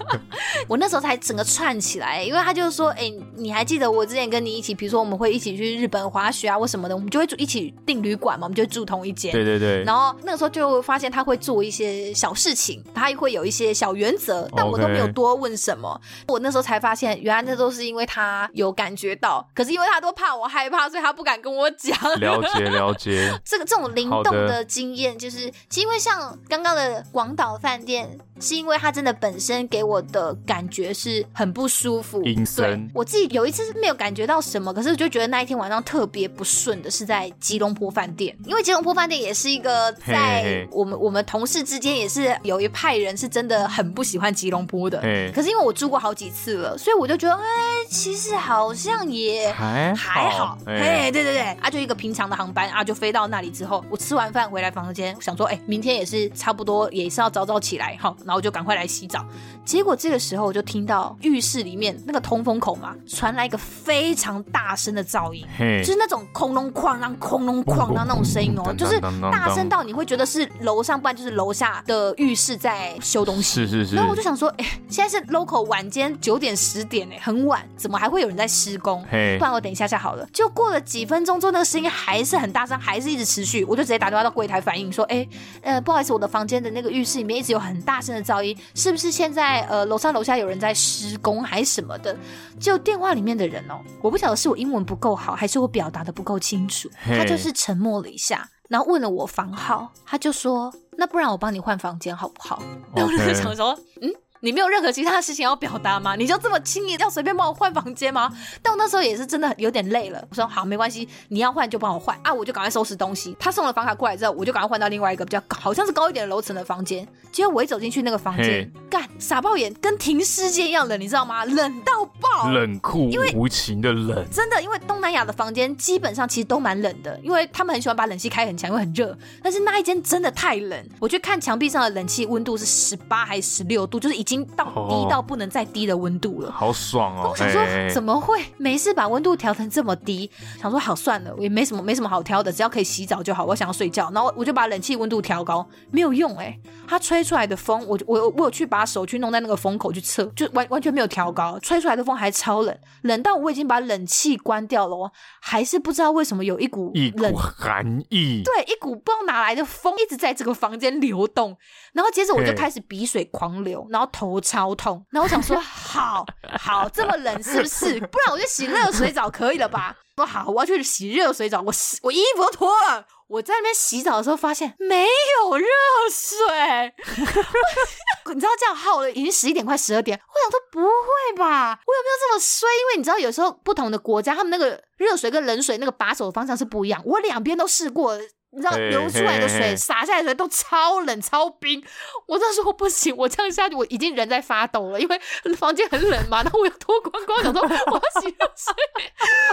[0.68, 9.84] 我那时候才整个串起来，因为他就说：“哎，你还记得我之前跟你一起，比如说我们会一起去日本滑雪啊，或什么的，我们就会住一起订旅馆嘛，我们就住同一间。”对对对。
[9.84, 15.99] 然后那个时候就发现他会做一些小事情，他会有一些小原则，但我都没有多问什么。
[16.28, 21.97] 我那时候才发现，原来那都是因为他有感觉到，可是因为他都怕我害怕，所以他不敢跟我讲。
[22.20, 23.39] 了解 了解。
[23.45, 28.18] 这个这种灵动的经验，就是其实因为像刚刚的广岛饭店。
[28.40, 32.90] 是因为他真的本身给我的感觉是很不舒服，阴森。
[32.94, 45.00] 我自己有一次是没有感觉到什么，可是我就觉得那一天晚上特别不顺的是在吉隆坡饭店，因为吉隆坡饭店也是一个在我们我们同事之间也是有一派人是真的很不喜欢吉隆坡的。
[45.02, 47.46] 嘿可是因为我住过好几次了，所以我就觉得，哎，
[47.90, 50.12] 其实好像也还好。
[50.12, 50.74] 还好嘿，
[51.06, 58.16] 嘿，对对对，啊，就一个平常的航班啊，就飞到那里之后，我吃完饭回来房间，想说，哎，明天也是差不多，也是要早早起来，好。
[58.26, 59.23] 然后我就赶快来洗澡，
[59.63, 73.65] 结果这个时候我就听到浴室里面那个通风口嘛，传来一个非常大声的噪音，嘿就是那种空隆哐啷、空隆哐啷那种声音哦，就是大声到你会觉得是楼上，不然就是楼下的浴室在修东西。
[73.65, 73.95] 是是是。
[73.95, 79.05] 然后我就想说，哎，现在是 local 晚间九点十点哎，很晚，怎么还会有人在施工？
[79.09, 80.28] 嘿不然我等一下下好了。
[80.34, 85.28] 就过了几分钟之后，那个声音还是很大声，还是一直持续，我就直接打电话到柜台反映说，哎，
[85.61, 88.57] 呃，不好意思，我的房间的那个浴室里面一直有很大声的噪音。
[88.74, 92.16] 是不是现在呃楼上楼下有人在施工还是什么的？
[92.59, 96.89] 就电话里面的人哦，我不晓得是我英文不够好，还是我表达的不够清楚。
[97.03, 102.63] 他就是沉默了一下，然后问了我房号，他就说：“那不然我帮你换房间好不好？”
[102.95, 104.11] 后我就想说：“嗯。”
[104.46, 106.16] 你没有任何其他的事情要表达吗？
[106.16, 108.32] 你就这么轻易要随便帮我换房间吗？
[108.62, 110.24] 但我那时候也是真的有点累了。
[110.30, 112.32] 我说好，没关系，你要换就帮我换啊！
[112.32, 113.36] 我就赶快收拾东西。
[113.39, 117.08] 他送了房卡过来之后，我就赶快换到另外一个比较高，好像是高一点的楼层的房间。
[117.32, 121.43] 结果我一走进去那个房间，干傻爆眼，跟停尸间一样冷，你知道吗？
[121.46, 124.24] 冷到爆，冷酷，因为无情的冷。
[124.32, 129.18] 真的，因为东南亚的房间基本上其实都蛮冷的，因为他们很喜欢把冷气开很强，因为很热。
[129.41, 135.22] 但是那一间真的太冷，我去看墙壁上的冷气温度是十八还是十六度，就是已经到低到。
[135.26, 137.30] 不能再低的温度了，好爽哦！
[137.32, 137.60] 我想说，
[137.92, 140.30] 怎么会没事把温度调成这么低？
[140.62, 143.44] 想说好算了，我也没什么没什么好挑的，只要可以洗澡就好。
[143.44, 155.12] 我想要睡觉，然后我就把冷气温度调高，没有用哎、欸，它吹出来的风，我我我有去把手去弄在那个风口去测，就完完全没有调高，吹出来的风还超冷，冷到我已经把冷气关掉了哦，
[155.42, 161.58] 还是不知道为什么有一股冷一股寒意，对，一股不知道哪来的风一直在这个房间流动，
[161.94, 165.05] 然后接着我就开始鼻水狂流，然后头超痛。
[165.11, 166.26] 然后我想说， 好
[166.59, 167.99] 好这么冷是不是？
[167.99, 169.95] 不然我就洗热水澡可以了吧？
[170.17, 171.61] 说好，我要去洗热水澡。
[171.61, 173.05] 我洗，我衣服都脱了。
[173.28, 175.65] 我在那边洗澡的时候发现没有热
[176.11, 176.93] 水，
[178.34, 180.15] 你知道这样耗了已经十一点快十二点。
[180.15, 181.80] 我想说不会吧？
[181.86, 182.69] 我有没有这么衰？
[182.69, 187.01] 因为你知道有时候不同的国家他们那个热水跟冷水那个把手的方向是不一样。
[187.03, 188.17] 我两边都试过。
[188.51, 191.84] 你知道流出来的水、洒下来的水都超冷、超冰。
[192.28, 195.19] 我那时候不行，我这样下去我已经人在发抖了，因为
[195.55, 196.41] 房间很冷嘛。
[196.43, 198.73] 然后我又脱光光，想说我要洗热水，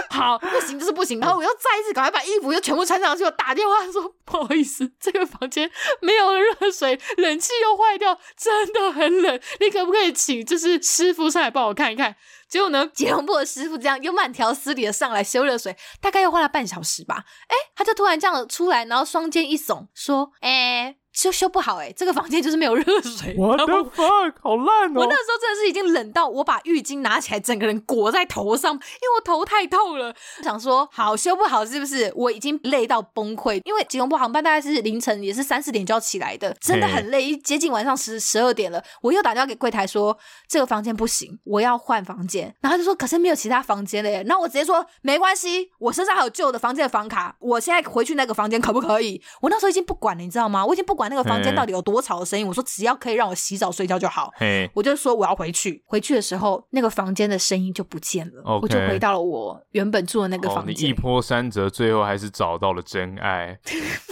[0.09, 1.19] 好，不行就是不行。
[1.19, 5.69] 然后我又再一次赶快把衣服又全部穿上去，我打电话说不好意思，这个房间
[6.01, 9.39] 没有热水，冷气又坏掉，真的很冷。
[9.59, 12.15] 你可不可以请就是师傅上来帮我看一看？
[12.49, 17.23] 结果呢，吉隆坡的师傅这样又慢条斯理的上来修热水，大概又花了半小时吧。
[17.47, 23.35] 哎，他就突然这样出来，然后双肩一耸，说：“哎。”修修不好哎、欸，这个房间就是没有热水。
[23.35, 25.01] What the fuck，好烂哦！
[25.01, 30.13] 我那时候真的是已经冷到我把浴巾拿起来，整个人裹在头上，因为我头太痛了。
[30.41, 32.11] 想说好修不好是不是？
[32.15, 37.37] 我已经累到崩溃，因为吉隆坡航班大概是凌晨也是三四点就要起来的，真的很累。
[37.37, 42.53] 接近晚上十十二点了，我又打电话给柜台说这个房间不行，我要换房间。
[42.59, 44.23] 然后他就说可是没有其他房间了耶。
[44.27, 49.21] 然后我直接说没关系，我身上还有旧的房间的房卡，我现在回去那个房间可不可以？
[49.41, 50.65] 我那时候已经不管了，你知道吗？
[50.65, 51.02] 我已经不管。
[51.09, 52.47] 那个房间到底有多吵的声音？
[52.47, 54.31] 我说只要可以让我洗澡睡觉就好。
[54.35, 55.83] 嘿我就说我要回去。
[55.85, 58.59] 回去的时候，那个房间的声音就不见了。
[58.61, 60.73] 我就回到了我原本住的那个房间。
[60.73, 63.57] 哦、你一波三折，最后还是找到了真爱。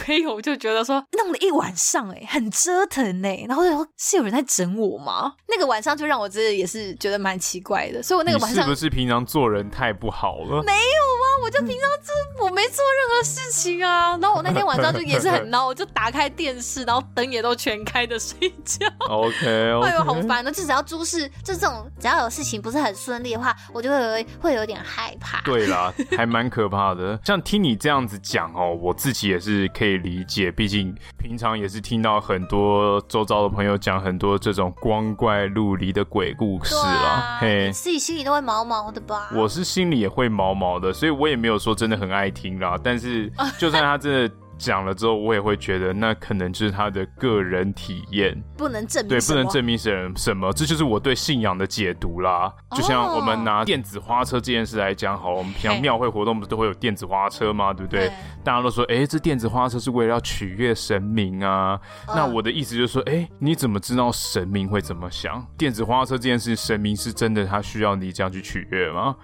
[0.07, 3.45] 没有，我就觉得说弄了一晚上、欸，哎，很折腾哎、欸。
[3.47, 5.33] 然后就说是有人在整我吗？
[5.47, 8.01] 那个晚上就让我真的也是觉得蛮奇怪的。
[8.01, 10.63] 所以我那个晚上是不是平常做人太不好了？
[10.63, 14.17] 没有啊，我就平常就我没做任何事情啊。
[14.21, 18.85] 然后我那天晚上就也是很 闹，我就打开电视，然后灯也都全开的睡觉。
[19.09, 19.45] OK，
[19.83, 25.41] 哎呦，好烦的，就只要诸事就这种，只要有事情不是很顺利的话，我就会有会有点害怕。
[25.41, 27.19] 对啦， 还蛮可怕的。
[27.23, 36.81] 像听你这样子讲哦，我自己也是可以理解，毕竟平常也是听到很多周遭的朋友讲很多这种光怪陆离的鬼故事啦。
[36.81, 39.29] 啊、嘿，你自己心里都会毛毛的吧？
[39.35, 42.79] 我是心里也会毛毛的，所以我也没有说真的很爱听啦。
[42.83, 44.31] 但是，就算他真的。
[44.61, 52.53] 讲了之后，我也会觉得那可能就是他的个人体验，不能证明对，不能证明什么什么，这就是我对信仰的解读啦。
[52.75, 57.73] 就像我们拿电子花车这件事来讲，好，我们平常庙会活动不是都会有电子花车吗？
[57.73, 58.11] 对不对？
[58.43, 61.79] 大家都说，哎，这电子花车是为了要取悦神明啊。
[62.07, 65.43] 那我的意思就是说，哎，你怎么知道神明会怎么想？
[65.57, 69.15] 电子花车这件事，神明是真的他需要你这样去取悦吗？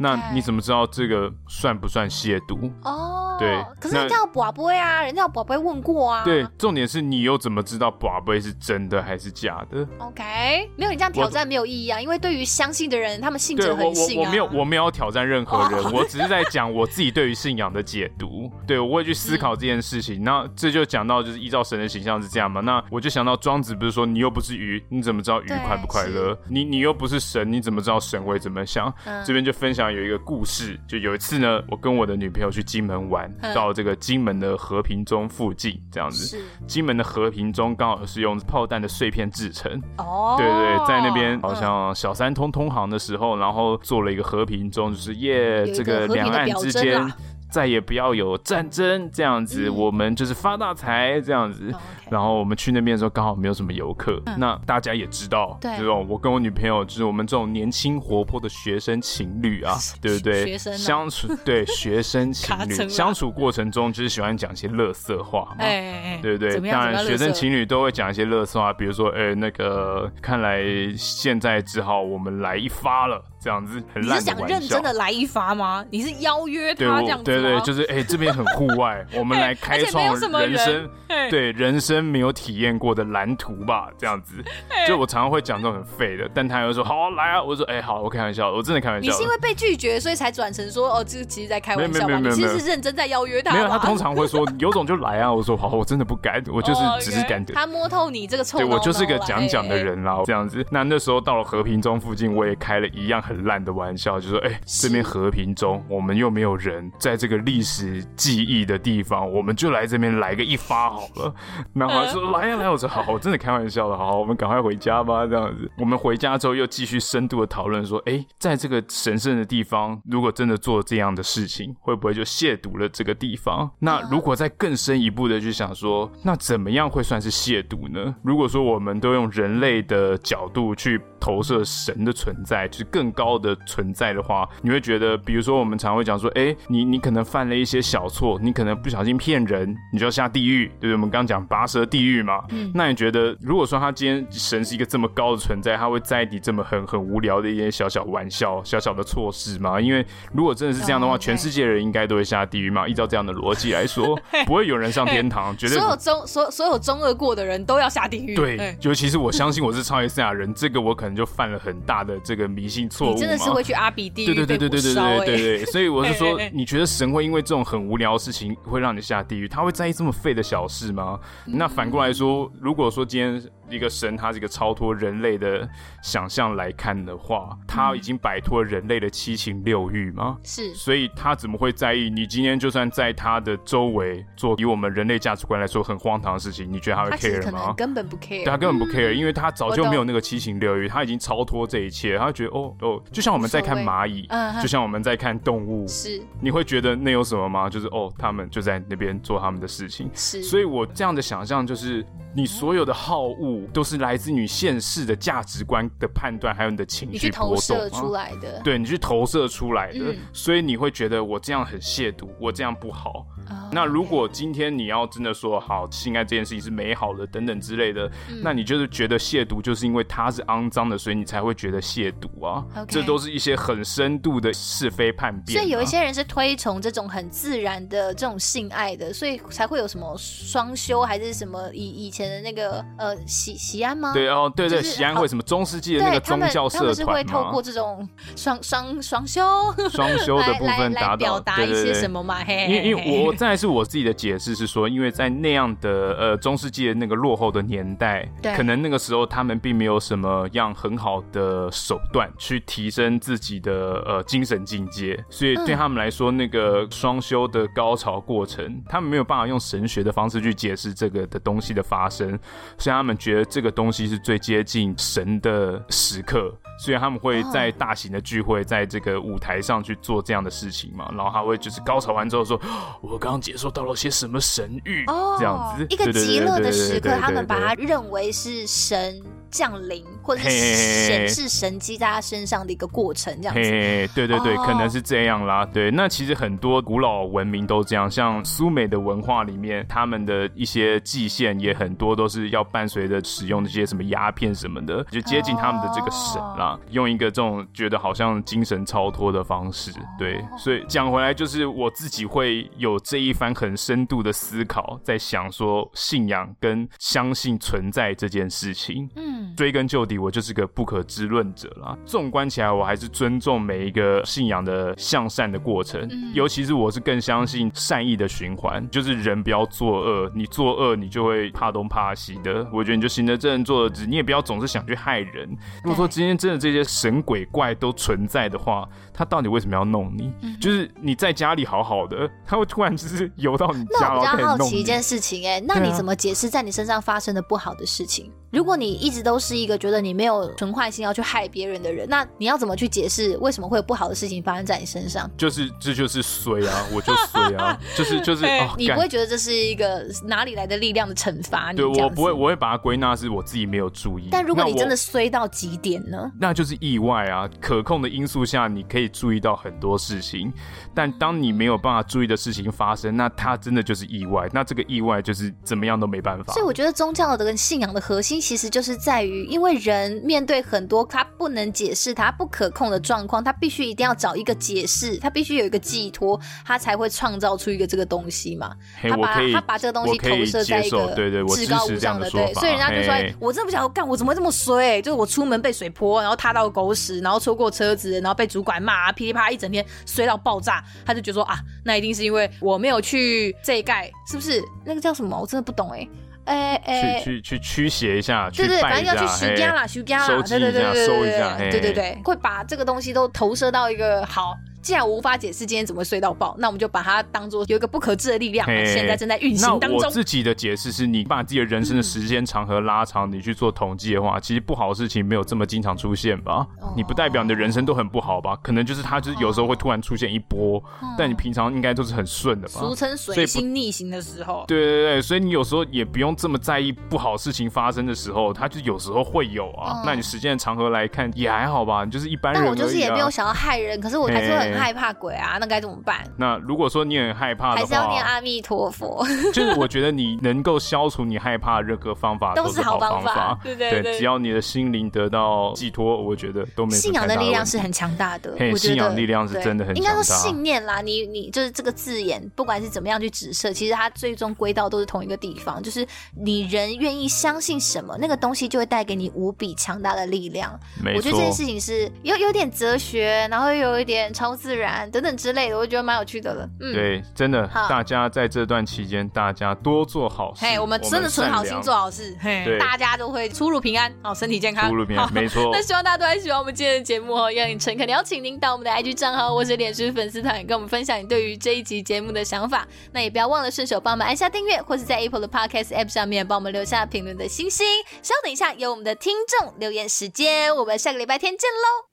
[0.00, 2.70] 那你怎么知道这个算不算亵渎？
[2.82, 4.85] 哦，对，可是人家有博杯啊。
[4.86, 6.22] 啊，人家有宝贝问过啊。
[6.24, 14.26] 对，重点是你又怎么知道宝贝是真的还是假的？OK，没有你这样挑战没有意义啊，因为对于相信的人，他们信者恒信啊。
[14.26, 18.50] 我没有我没有挑战任何人， 我只是在讲我自己对于信仰的解读。
[18.66, 20.22] 对，我会去思考这件事情。
[20.22, 22.60] 那这就讲到就是依照神的形象是这样嘛？
[22.60, 26.38] 那我就想到庄子不是说你又不是鱼，你怎么知道鱼快不快乐？
[26.48, 28.92] 你你又不是神，你怎么知道神会怎么想？
[29.04, 34.75] 嗯、这边就分享有一个故事，就有一次呢，我跟我的女朋友去金门玩，嗯、到这个金门的河。
[34.76, 39.72] 和平钟附近这样子，金门的和平钟刚好是用炮弹的碎片制成。
[39.96, 47.10] 哦，对对，在那边好像小三通通航的时候，然后做了一个和平钟，就是耶，这个两岸之间。
[47.50, 51.70] 再也不要有战争这样子，嗯、我们就是发大财这样子。
[51.70, 51.76] Okay.
[52.10, 60.44] 然后我们去那边的时候刚好没有什么游客，嗯、那大家也知道，对这种我跟我女朋友就是我们这种年轻活泼的学生情侣啊， 对不对？
[60.44, 66.70] 学生、啊、相处 对学生情侣 相处过程中就是喜欢讲一些乐色话嘛，哎哎哎对不对？
[66.70, 70.62] 当然学生情侣都会讲一些乐色话，比如说，哎，那个看来
[70.96, 73.22] 现在只好我们来一发了。
[73.46, 74.16] 这样子很烂。
[74.16, 75.84] 你是想认真的来一发吗？
[75.88, 77.22] 你是邀约他这样子吗？
[77.22, 84.42] 对对对，就是哎、欸，这边很户外， 我们来开创人生，人对人生没有体验过的蓝图吧，这样子。
[84.88, 89.08] 就我常常会讲这种很废的，但他又说好、啊、来啊，我说哎、欸、好，我开玩笑，我真的开玩笑。
[89.08, 92.18] 你是因为被拒绝，所以才转成说哦，这个其实在开玩笑吗？
[92.18, 93.52] 你其实是认真在邀约他。
[93.52, 97.54] 没有，他通常会说有种就来啊，我说好，我真的不敢，我就是 只是感觉。
[97.54, 100.66] 他摸透你这个臭，对我就是个讲讲的人啦，这样子。
[100.72, 104.18] 那那时候到了和平中附近，我也开了一样很烂的玩笑。
[104.18, 111.34] 就说：“哎、欸，这边和平中，我们又没有人在这个历史记忆的地方，我们就来这边来个一发好了。”
[111.74, 123.70] 然后说：“来呀来！”我说：“好，我真的开玩笑的，好，我们赶快回家吧。”这样子，我们回家之后又继续深度的讨论说：“哎、欸，在这个神圣的地方，如果真的做这样的事情，会不会就亵渎了这个地方？
[123.78, 128.14] 那如果再更深一步的去想说，那怎么样会算是亵渎呢？
[128.22, 140.92] 如果说我们都用人类的角度去投射神的存在，就是更高的存在。”的话，你会觉得，比如说我们常会讲说，哎、欸，你你可能犯了一些小错，你可能不小心骗人，你就要下地狱，对不对？
[140.92, 142.42] 我们刚刚讲拔舌地狱嘛。
[142.50, 142.70] 嗯。
[142.74, 149.80] 那你觉得，如果说他今天神是一个这么高的存在，他会在意你这么很很无聊的一些小小玩笑、小小的错事吗？
[149.80, 152.86] 因为如果真的是这样的话，oh, 全世界人应该都会下地狱嘛。
[152.86, 155.78] 依照这样的逻辑来说， 不会有人上天堂，绝对。
[155.78, 158.34] 所有中所所有中二过的人都要下地狱。
[158.34, 163.14] 对，尤其是我相信我是超级赛亚人，这个我可能就犯了很大的这个迷信错误。
[163.14, 163.90] 你真的是会去阿。
[163.90, 164.94] 对对对对对对对
[165.24, 169.48] 对对，所以我是说， 你觉得神会因为这种很无聊的事情会让你下地狱？
[169.48, 171.18] 他会在意这么废的小事吗？
[171.46, 175.66] 那反过来说，如果说今天一个神他是一个超脱人类的
[176.02, 180.36] 想象来看的话，他已经摆脱人类的七情六欲吗？
[180.42, 187.72] 是，所以他怎么会在意你今天就算在他的周围做以我们人类价值观来说很荒唐的事情，你觉得他会 care 吗？
[187.76, 193.76] 根本不 care，他根本不 care，因为他早就没有那个七情六欲，他已经超脱这一切，他觉得哦哦，就像我们在看。
[193.86, 197.68] 蚂蚁，嗯，就像我们在看动物，是，你会觉得那有什么吗？
[197.68, 202.04] 就是哦，他们就在那边做他们的事情，是，所以我这样的想象就是，
[202.34, 213.26] 你所有的好恶都是来自于现世的价值观的判断，还有你的情绪波动，投射出来的，对，你去投射出来的，所以你会觉得我这样很亵渎，我这样不好。
[213.70, 222.64] 那如果今天你要真的说好性爱这件事情是美好的等等之类的，嗯、那你就是觉得亵渎就是因为它是肮脏的，所以你才会觉得亵渎啊。
[222.88, 225.60] 这都是一些很深度的是非叛变、啊。
[225.60, 234.12] 所以有一些人是推崇这种很自然的这种性爱的，所以才会有什么双修还是什么以以前的那个呃喜喜安吗？
[234.12, 236.94] 对哦，对对，喜、就是、安会什么中世纪的那个宗教社团吗？
[236.94, 239.40] 他们是会透过这种双双双修
[239.90, 242.38] 双修的部分达到表达一些什么嘛？
[242.44, 262.38] 嘿，嘿，嘿，因为因为我再来是我自己的解释是说，因为在那样的呃中世纪的那个落后的年代，对，可能那个时候他们并没有什么样很好的手段去提升自己的呃精神境界，所以对他们来说，嗯、那个双修的高潮过程，他们没有办法用神学的方式去解释这个的东西的发生，
[262.78, 266.52] 所以他们觉得这个东西是最接近神的时刻。
[266.78, 272.60] 所以他们会在大型的聚会，在这个舞台上去做这样的事情嘛，然后他会就是高潮完之后说
[273.00, 279.22] ：“我刚刚接受到了些什么神谕。”哦，这样子，一个极乐的时刻，他们把它认为是神。
[279.50, 283.60] 降临或者是显示神迹在他身上的一个过程，这样子。
[283.60, 285.64] 嘿，对对对，哦、可能是这样啦。
[285.66, 299.92] 对，那其实很多古老文明都这样，像苏美的文化里面，他们的一些祭献也很多都是要伴随着使用这些什么鸦片什么的，就接近他们的这个神啦，哦、用一个这种觉得好像精神超脱的方式。
[300.18, 309.08] 对，所以讲回来，就是我自己会有这一番很深度的思考，在想说信仰跟相信存在这件事情。
[309.16, 309.35] 嗯。
[309.56, 311.96] 追根究底，我就是个不可知论者啦。
[312.04, 322.66] 纵观起来，我还是尊重每一个信仰的向善的过程，嗯、尤其是我是更相信善意的循环，就是人不要作恶，你作恶你就会怕东怕西的。
[322.72, 325.48] 我觉得你就行得正，坐得直，你也不要总是想去害人。
[325.82, 330.32] 如果说今天真的这些神鬼怪都存在的话，他到底为什么要弄你？
[330.42, 338.30] 嗯、就是你在家里好好的，他会突然就是游到你家，那我比较好奇一件事情、欸，哎，那你怎么解释在你身上发生的不好的事情？
[338.50, 345.28] 如果你一直都是一个觉得你没有存坏心要去害别人的人，那你要怎么去解释为什么会有不好的事情发生在你身上？
[345.36, 351.72] 就是这就是衰啊，我就衰啊，就 是就是， 哦、你不会觉得这是一个哪里来的力量的惩罚？
[351.72, 354.28] 对，我不会，我会把它归纳是我自己没有注意。
[354.30, 356.30] 但如果你真的衰到极点呢？
[356.38, 357.50] 那就是意外啊！
[357.60, 360.52] 可控的因素下，你可以注意到很多事情，
[360.94, 364.48] 但当你没有办法注意的事情发生，那它真的就是意外。
[364.52, 366.52] 那这个意外就是怎么样都没办法。
[366.52, 368.36] 所以我觉得宗教的跟信仰的核心。
[368.46, 378.74] 其实就是在于，因为人面对很多他不能解释、他不可控的状况，他必须一定要找一个解释，他必须有一个寄托，他才会创造出一个这个东西嘛。
[379.02, 381.14] 他把他把这个东西投射在一个
[381.54, 385.00] 至高无上的，对，所以人家就说：“我真的不想要干，我怎么会这么衰？
[385.02, 394.62] 就是我出门被水泼，然后踏到狗屎，然后错过车子，然后被主管骂，噼里啪啦一整天衰到爆炸。”他就觉得说：“啊，那一定是因为我没有去这一盖，是不是？
[394.84, 395.38] 那个叫什么？
[395.40, 396.10] 我真的不懂哎、欸。”
[396.46, 404.56] 哎哎，去去去驱邪一下，对对，反正要去修家啦，修家啦，对对对对对，收一下，对对对，会把这个东西都投射到一个好。
[404.86, 409.98] 既然我无法解释今天怎么睡到爆，那我们就把它当做有一个不可知的力量，现在正在运行当中。
[409.98, 416.64] 那我自己的解释是，你把自己的人生的时间长河拉长，你去做统计的话，其实不好的事情没有这么经常出现吧？
[416.96, 418.56] 你不代表你的人生都很不好吧？
[418.62, 420.80] 可能就是它就是有时候会突然出现一波，
[421.18, 422.78] 但你平常应该都是很顺的吧？
[422.78, 424.64] 俗称水星逆行的时候。
[424.68, 430.04] 对对对，所以你有时候也不用这么在意不好事情发生的时候，它就有时候会有啊。
[430.06, 432.04] 那你时间的长河来看也还好吧？
[432.04, 432.62] 你就是一般人。
[432.62, 435.56] 但我就是也没有想要害人，可是我还是会很害怕鬼啊。
[435.58, 436.24] 那该怎么办？
[436.36, 439.26] 那如果说你很害怕的话，还是要念阿弥陀佛。
[439.52, 443.58] 就是我觉得你能够消除你害怕任何方法 都是好方法。
[443.62, 446.94] 对对对，只要你的心灵得到寄托，我觉得都没。
[446.96, 449.96] 信仰的力量是很强大的，我信仰力量是真的很。
[449.96, 460.78] 应该说信念啦，你你就是这个字眼，不管是怎么样去指涉，其实它最终归到都是同一个地方，就是你人愿意相信什么，那个东西就会带给你无比强大的力量。
[461.02, 465.36] 没错，我觉得这件事情是有有点哲学，然后又有一点超自然等等。
[465.36, 466.66] 之类的，我觉得蛮有趣的了。
[466.80, 470.64] 嗯，对，真的，好大家在这段期间，大家多做好事。
[470.64, 475.70] 嘿，我们真的存好心，做好事，嘿，大家都会出入平安，哦，身体健康，出入平安，没错错。
[475.74, 482.88] 那希望大家都还喜欢我们今天的节目哦，让你诚恳邀请您到我们的 IG 账号或是脸书粉丝团，跟我们分享你对于这一集节目的想法。
[483.12, 487.86] 那也不要忘了顺手帮我们按下订阅，或是在 Apple 的 Podcast App 上面帮我们留下评论的星星。
[488.22, 492.05] 稍等一下，有我们的听众留言时间，我们下个礼拜天见喽。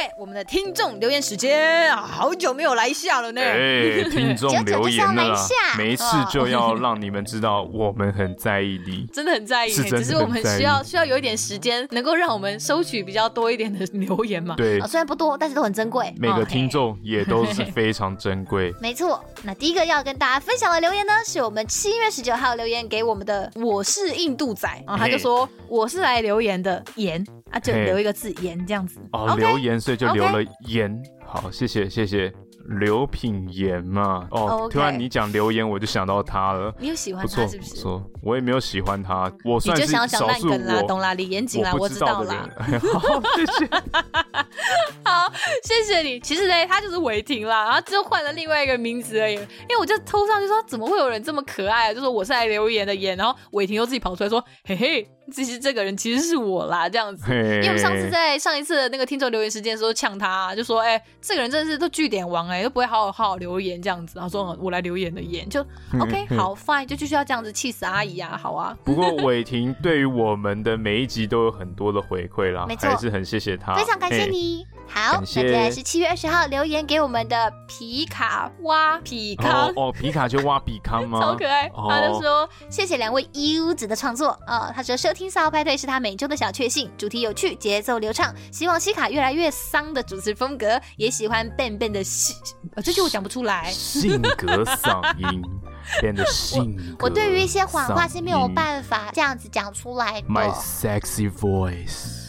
[0.00, 0.30] OK，我们。
[0.30, 3.42] 的听众留言时间啊，好久没有来下了呢。
[3.42, 5.36] 哎，听众 留言了，
[5.76, 14.54] 没事就要让你们知道我们很在意你， 真的很在意，只是我们需要需要有一点时间，能够让我们收取比较多一点的留言嘛。
[14.54, 16.14] 对，虽然不多，但是都很珍贵。
[16.16, 18.72] 每个听众也都是非常珍贵。
[18.80, 29.00] 没错，那第一个要跟大家分享的留言呢，是我们七月十九号留言给我们的，我是印度仔啊，他就说我是来留言的言啊，就留一个字言这样子。
[29.12, 31.02] 哦，留言所以就留了言。
[31.26, 32.32] 好，谢谢谢谢。
[32.78, 36.72] 刘品言嘛，哦，突然你讲留言，我就想到他了。
[36.78, 37.76] 你有喜欢他是不是？
[37.80, 42.48] 说，我也没有喜欢他，我算是少数啦懂啦，李严谨啦，我知道啦。
[42.92, 43.66] 好，谢谢。
[45.02, 45.32] 好，
[45.64, 46.20] 谢谢你。
[46.20, 49.34] 其实呢，他就是伟霆啦，然后就换了另外一个名字而已。
[49.34, 51.94] 因为我就偷上去说，怎么会有人这么可爱啊？
[51.94, 55.08] 就说我是来留言的言，然后伟霆又自己跑出来说，嘿嘿。
[55.32, 57.24] 其实这个人其实是我啦，这样子。
[57.30, 65.60] 因为我们上次在上一次的那个听众留言时间的时候呛他，啊，就说：“哎、欸，这个人真的是都据点王哎、欸，都不会好好好好留言这样子。”然后说：“我来留言的言，就
[66.00, 74.66] OK，好，Fine，就继续要这样子气死阿姨啊，好啊。”不过伟霆对于我们的每一集都有很多的回馈啦，没错，还是很谢谢他，非常感谢你。
[74.92, 81.20] 好，那接下来是七月二十号留言给我们的皮卡挖比康哦，哦，皮卡就挖比康吗？
[81.22, 81.68] 超可爱。
[81.68, 88.34] 哦、他就说：“谢谢两位优子的创作啊、哦。”他说：“收听《骚派对》是他每周的小确幸，主题有趣，节奏流畅。
[88.50, 92.36] 希望西卡越来越丧的主持风格，也喜欢 Ben Ben 的性……
[92.74, 93.70] 呃、哦，这句我讲不出来。
[93.70, 95.42] 性格嗓音
[96.00, 97.04] 变得性格我。
[97.06, 100.28] 我对于一些谎话是没有办法这样子讲出来的。
[100.28, 102.28] My sexy voice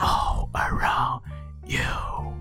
[0.00, 1.20] all around。
[1.66, 2.32] 有有，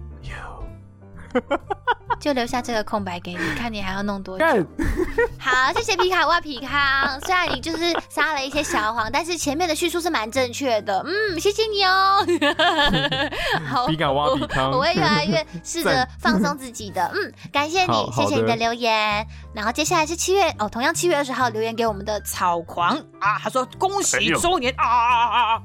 [2.20, 4.46] 就留下这个空白给你，看你还要弄多久。
[5.40, 7.20] 好，谢谢皮卡哇皮康。
[7.22, 11.04] 虽然你就是撒了一些小谎，但是前面的叙述是蛮正确的。
[11.04, 12.24] 嗯，谢谢你哦。
[13.68, 17.12] 好，皮卡哇皮康，我会越来越试着放松自己的。
[17.16, 19.26] 嗯，感谢你，谢谢你的留言。
[19.54, 25.62] 然后接下来是七月哦，同样七月二十号留言给我们的草狂啊，他说恭喜周年啊啊啊！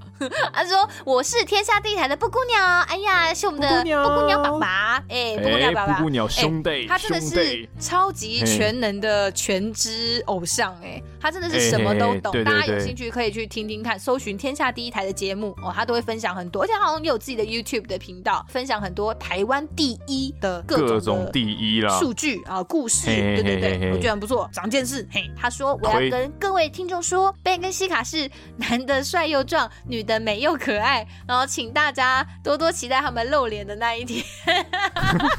[0.53, 23.93] 他说我是天下第一台的布谷鸟，哎呀，是我们的布谷鸟爸爸，哎，布谷鸟爸爸，布鸟兄弟，他真的是超级全能的全知偶像，哎，他真的是什么都懂，大家有兴趣可以去听听看，搜寻天下第一台的节目哦，他都会分享很多，而且好像也有自己的 YouTube 的频道，分享很多台湾第一的各种第一啦数据啊故事，对对对。
[23.93, 25.07] 我觉得很不错，长见识。
[25.11, 34.25] 嘿，他说我要跟各位听众说，Ben 跟西卡是男的帅又壮，女的美又可爱，然后请大家多多期待他们露脸的那一天。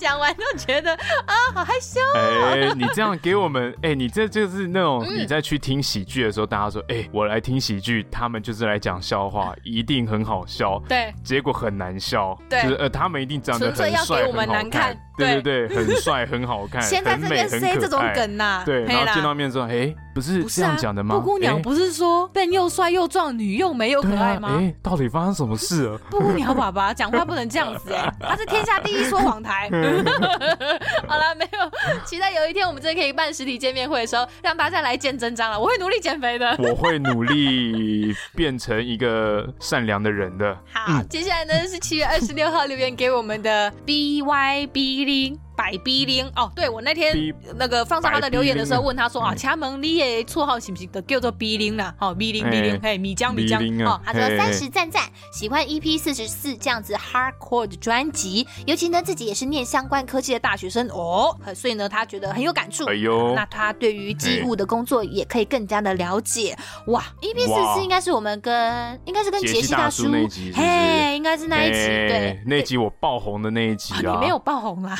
[0.00, 2.00] 讲完都觉得啊，好害羞。
[2.14, 10.82] 哎，你这样给我们， 哎，你这就是那种你在去听喜剧的时候，大家说，哎，我来听喜剧，他们就是来讲笑话， 一定很好笑。
[10.88, 12.36] 对，结果很难笑。
[12.48, 14.96] 对，就是呃，他们一定长得很帅，纯粹要给我们难看。
[15.18, 16.80] 对对对，很帅，很好看。
[16.88, 21.16] 现在这边塞这种梗呐，对，然后见到面之后，哎，不是这样讲的吗？
[21.16, 24.56] 布谷鸟不是说 Ben 又帅又壮，女又美又可爱吗？
[24.58, 25.98] 哎，到底发生什么事了？
[26.10, 29.68] 布谷鸟爸爸讲话不能这样子哎，他是天下第一说谎台。
[31.06, 35.58] 好了，没有，期待有一天我们真的可以办实体见面会的时候，让大家来见真章了。
[35.58, 40.56] 我会努力减肥的， 我会努力变成一个善良的人的。
[40.72, 45.38] 好，接下来呢是七月二十六号留言给我们的 B Y B 零。
[45.60, 46.26] 百 B 零。
[46.36, 47.14] 哦，对，我那天
[47.56, 51.94] 那个放上他的留言的时候，问他说啊，请问你的绰号是不是都叫做 B 零啦？
[51.98, 53.60] 好，B 零 B 零，嘿，米江米江。
[53.84, 55.02] 哦，他说三十赞赞，
[55.32, 62.86] 喜欢 EP 四十四这样子 Hardcore 的专辑，尤其呢自己也是念相关科技的大学生哦，所以呢他觉得很有感触。
[62.86, 66.56] 哎呦，那他对于机务的工作也可以更加的了解。
[66.86, 74.98] 哇，EP 四十四应该是我们跟应该是跟杰西大叔那集，嘿，应该是那一集，对，那集我爆红的那一集啊，你没有爆红啊。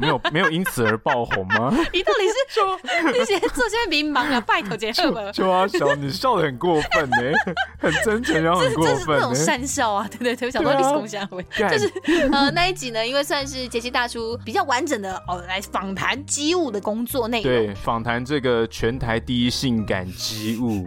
[0.00, 1.70] 没有没有因此而爆红吗？
[1.92, 5.32] 你到底是说那些这些迷茫啊，拜托杰克们。
[5.32, 7.16] 就啊，笑你笑的很过分呢，
[7.78, 8.94] 很真诚，然后很过分。
[8.94, 11.92] 这是那种善笑啊，对对对，我想说你是公虾会，就是
[12.32, 20.86] 呃那一集呢，因为算是杰西大叔比较完整的哦来访谈机务的工作内容，对，访谈这个全台第一性感机务。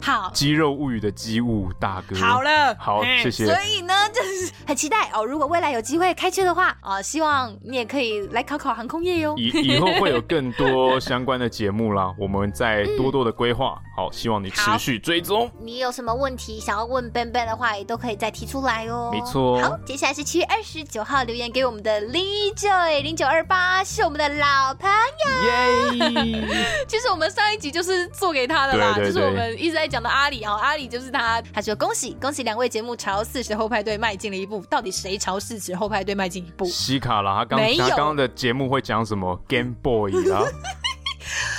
[0.00, 3.44] 好，肌肉物语的机务大哥，好了，好，谢谢。
[3.44, 5.24] 所以呢，就是 很期待哦。
[5.24, 9.34] 如果未来有机会开车的话，啊，希望你也可以来考考航空业哟。
[9.36, 13.80] 以以后会有更多相关的节目啦， 我们再多多的规划。
[13.96, 15.50] 好，希望你持续追踪。
[15.58, 19.10] 你有什么问题想要问 Ben Ben 的话，也都可以再提出来哦。
[19.10, 19.60] 没错。
[19.60, 26.06] 好，接下来是七月二十九号留言给我们的 Lee Joy 零九二八，是我们的老朋友。
[26.06, 26.46] 耶！
[26.86, 29.85] 其实我们上一集就是做给他的啦，就是我们一直在。
[29.86, 31.40] 才讲的阿里啊，阿里就是他。
[31.52, 34.60] 他说恭喜恭喜两位节目朝四十后派对迈进了一步。
[34.68, 36.64] 到底谁朝四十后派对迈进一步？
[36.64, 40.42] 西卡啦，他刚他刚刚的节目会讲什么？Game Boy 啦。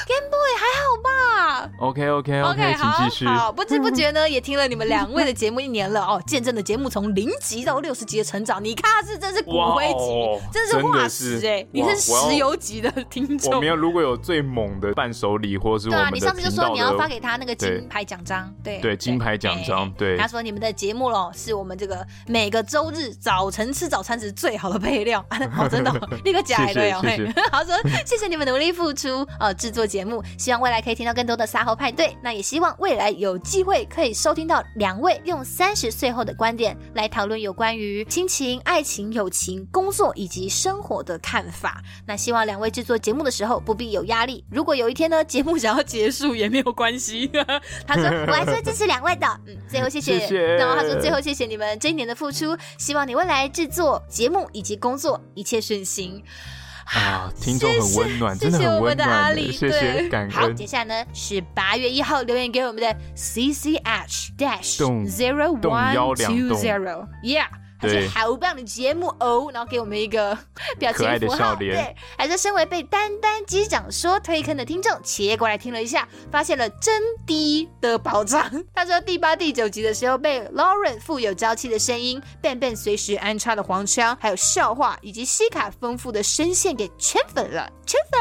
[0.08, 3.26] Game Boy 还好吧？OK OK OK，请继续。
[3.26, 8.64] 好，不知不觉呢， 也听了你们两位的节目一年了哦，见证了节目从零级到六十级的成长。
[8.64, 11.68] 你看是真是骨灰级，真是化石哎！
[11.74, 13.53] 你是石油级的听众。
[13.53, 20.16] 我们要如果有最猛的伴手礼，或是我们的，你上次就说你要发给他那个金牌奖章，对对，金牌奖章，对。
[20.18, 25.24] 他说你们的节目喽，是我们这个每个周日早晨吃早餐时最好的配料。
[25.60, 25.91] 哦，真的，
[26.24, 27.01] 立刻加对哦。
[27.51, 30.23] 他说谢谢你们努力付出呃制作节目。
[30.37, 41.81] 希望未来可以听到更多的撒猴派对，那也希望未来有机会可以收听到两位用三十岁后的观点来讨论有关于亲情、爱情、友情、工作以及生活的看法。
[42.05, 44.43] 那希望两位制作节目的时候不必有压力。
[44.49, 47.29] 如果有一天呢，节目想要结束也没有关系。
[47.87, 49.27] 他说我还是会支持两位的。
[49.45, 50.19] 嗯，最后谢谢。
[50.19, 50.55] 谢谢。
[50.55, 56.24] 然后他说最后谢谢你们这一年的付出，希望你未来制作节目以及工作一切顺心。
[56.93, 58.96] 啊， 听众很温暖，真的很温暖。
[58.96, 60.32] 谢谢我们的阿里，谢谢，感恩。
[60.32, 67.47] 好，接下来呢是八月一号留言给我们的 C C H Dash Zero One Two Zero，Yeah。
[67.79, 70.37] 还是好棒的节目哦，然后给我们一个
[70.79, 78.63] 表情符号，对，还是身为被丹丹机长说推坑的听众，切过来听了一下，发现了真滴的宝藏。
[78.74, 88.20] 他说第八、第九集的时候被 Lauren 富有朝气的声音，Ben Ben 随时安插的黄腔，还有笑话，以及西卡丰富的声线给圈粉了，圈粉。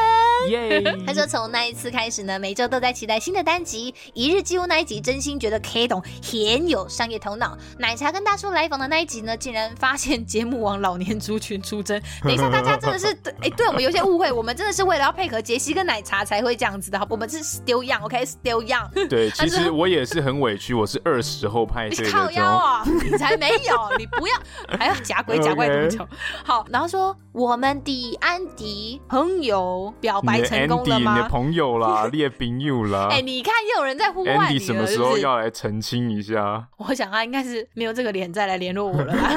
[0.51, 0.83] 耶！
[1.05, 3.93] 他说从那一次开始呢，每周都在期待新的单集。
[4.13, 7.57] 一日几乎那一集，真心觉得 K 懂很有商业头脑。
[7.79, 19.07] 奶茶跟大叔来访的那一集呢，竟然发现节目往老年族群出征， 等一下大家真的是对 哎，对我们有些误会，我们真的是为了要配合杰西跟奶茶才会这样子的，好，我们是 still young，OK，still young。
[19.07, 22.03] 对， 其实我也是很委屈，我是二十后派对的。
[22.03, 24.35] 你靠腰啊，你才没有，你不要
[24.77, 26.05] 还要假鬼假怪多久？
[26.43, 31.15] 好，然后说我们的安迪朋友表白成功了吗？
[31.15, 33.07] 你的朋友啦，列朋友啦。
[33.11, 36.67] 哎，你看又有人在呼唤你了，什么时候要来澄清一下？
[36.75, 39.36] 我想他应该是没有这个脸再来联络我了吧。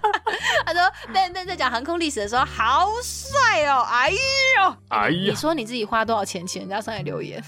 [0.73, 3.85] 他说：“笨笨在讲航空历史的时候，好帅哦！
[3.89, 7.41] 哎呦，哎呀，你说你自己花多少钱请人家上来留言？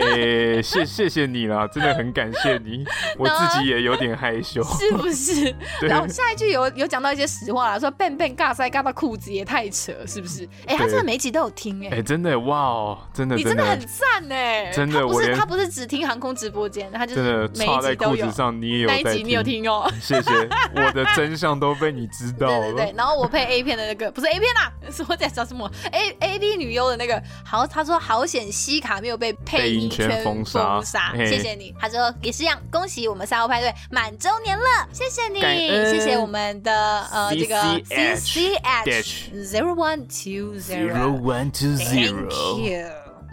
[0.00, 2.84] 哎、欸，谢谢谢你啦，真的很感谢你，
[3.18, 5.54] 我自己也有点害羞， 是不是？
[5.82, 10.44] 然后下一句有有讲到一些实话啦，说 Ben Ben 尬塞尬到裤子也太扯，是不是？
[10.66, 18.32] 哎、欸，他真的每一集都有听哎、欸，哎、欸，真的哇哦，真的，你真的很赞哎，真的，他不是他不是只听航空直播间，他就是每一集都有。
[18.32, 20.30] 上你也有那一集你有听哦，谢谢，
[20.74, 30.82] 我的真相都被你知道。”对对对，然后我配 A 片的那个不是 A 片啦， 是我在找什么？A A B 女优的那个，好，他说好险西卡没有被配音圈封杀，
[31.16, 31.74] 谢谢你。
[31.78, 41.76] 他说也是一样，恭喜我们三号派对满周年了，谢谢你，谢谢我们的呃这个 C C H zero one two zero one two。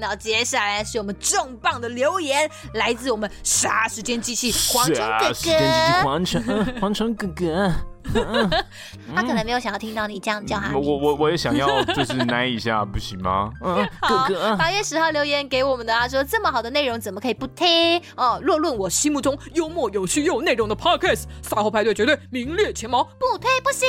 [0.02, 6.42] 那接下来是我们重磅的留言，来自我们啥时间机器蝗虫哥哥，时间机器蝗虫，
[6.80, 7.74] 蝗虫哥哥。
[9.16, 10.76] 他可能没有想要听到你这样叫他。
[10.78, 13.52] 我我我也想要，就是奶一下，不行吗？
[13.62, 18.02] 哥哥，八月十号留言给我们的，啊说这么好的内容怎么可以不听？
[18.16, 23.88] 哦，若论我心目中幽默、有趣又有内容的 podcast，赛后派对绝对名列前茅，不推不行。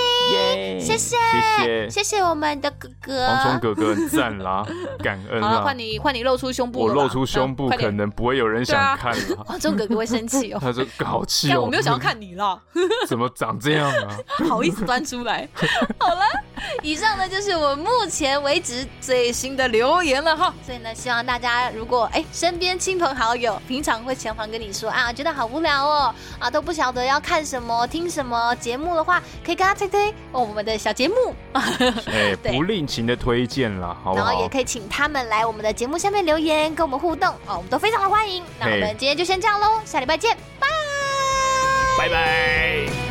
[0.80, 1.16] 谢谢谢
[1.64, 4.66] 谢谢谢我们的哥哥，黄忠哥哥很赞啦，
[5.02, 5.62] 感恩啊！
[5.62, 9.36] 换你换你露出胸部，我露出胸部可能不会有人想看了。
[9.46, 12.60] 蝗虫哥哥会生气哦，他说好气哦，我没有想要看你了，
[13.06, 14.09] 怎么长这样啊？
[14.48, 15.48] 好意思端出来？
[15.98, 16.24] 好了，
[16.82, 20.52] 以上呢就是我目前为止最新的留言了哈。
[20.64, 31.14] 所以呢，希望大家如果哎身边亲朋好友平常会常常跟你说啊，觉得好无聊哦，啊都不晓得要看什么听什么节目的话，可以跟他推推我们的小节目。
[31.54, 38.42] 哎，不吝情的推荐了，好，然后也可以请他们来我们的节目下面留言跟我们互动哦，我们都非常的欢迎。
[38.58, 40.68] 那我们今天就先这样喽，下礼拜见，拜
[41.98, 43.09] 拜拜。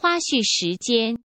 [0.00, 1.16] 花絮时间。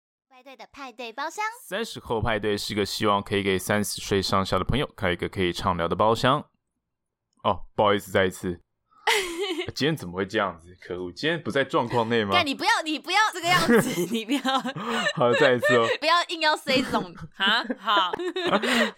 [0.45, 6.39] 对的派对包厢，三十后派对是个希望可以给三十岁上下的朋友开一个可以畅聊的包厢。
[7.43, 8.61] 哦，不好意思，再一次，
[9.75, 10.77] 今天怎么会这样子？
[10.87, 12.43] 可恶，今天不在状况内吗？
[12.43, 14.41] 你不要，你不要这个样子， 你不要。
[15.15, 17.65] 好，再一次哦， 不要硬要塞这种啊！
[17.81, 18.13] 好，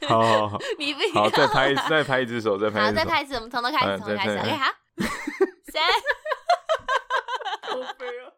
[0.09, 2.87] 好好好，你不要好，再拍一次，再拍一只手，再拍一次。
[2.89, 4.75] 好，再拍一次，我们从头开始，从头开始，OK 哈。
[5.71, 5.81] 谁？
[7.63, 8.35] 好悲啊！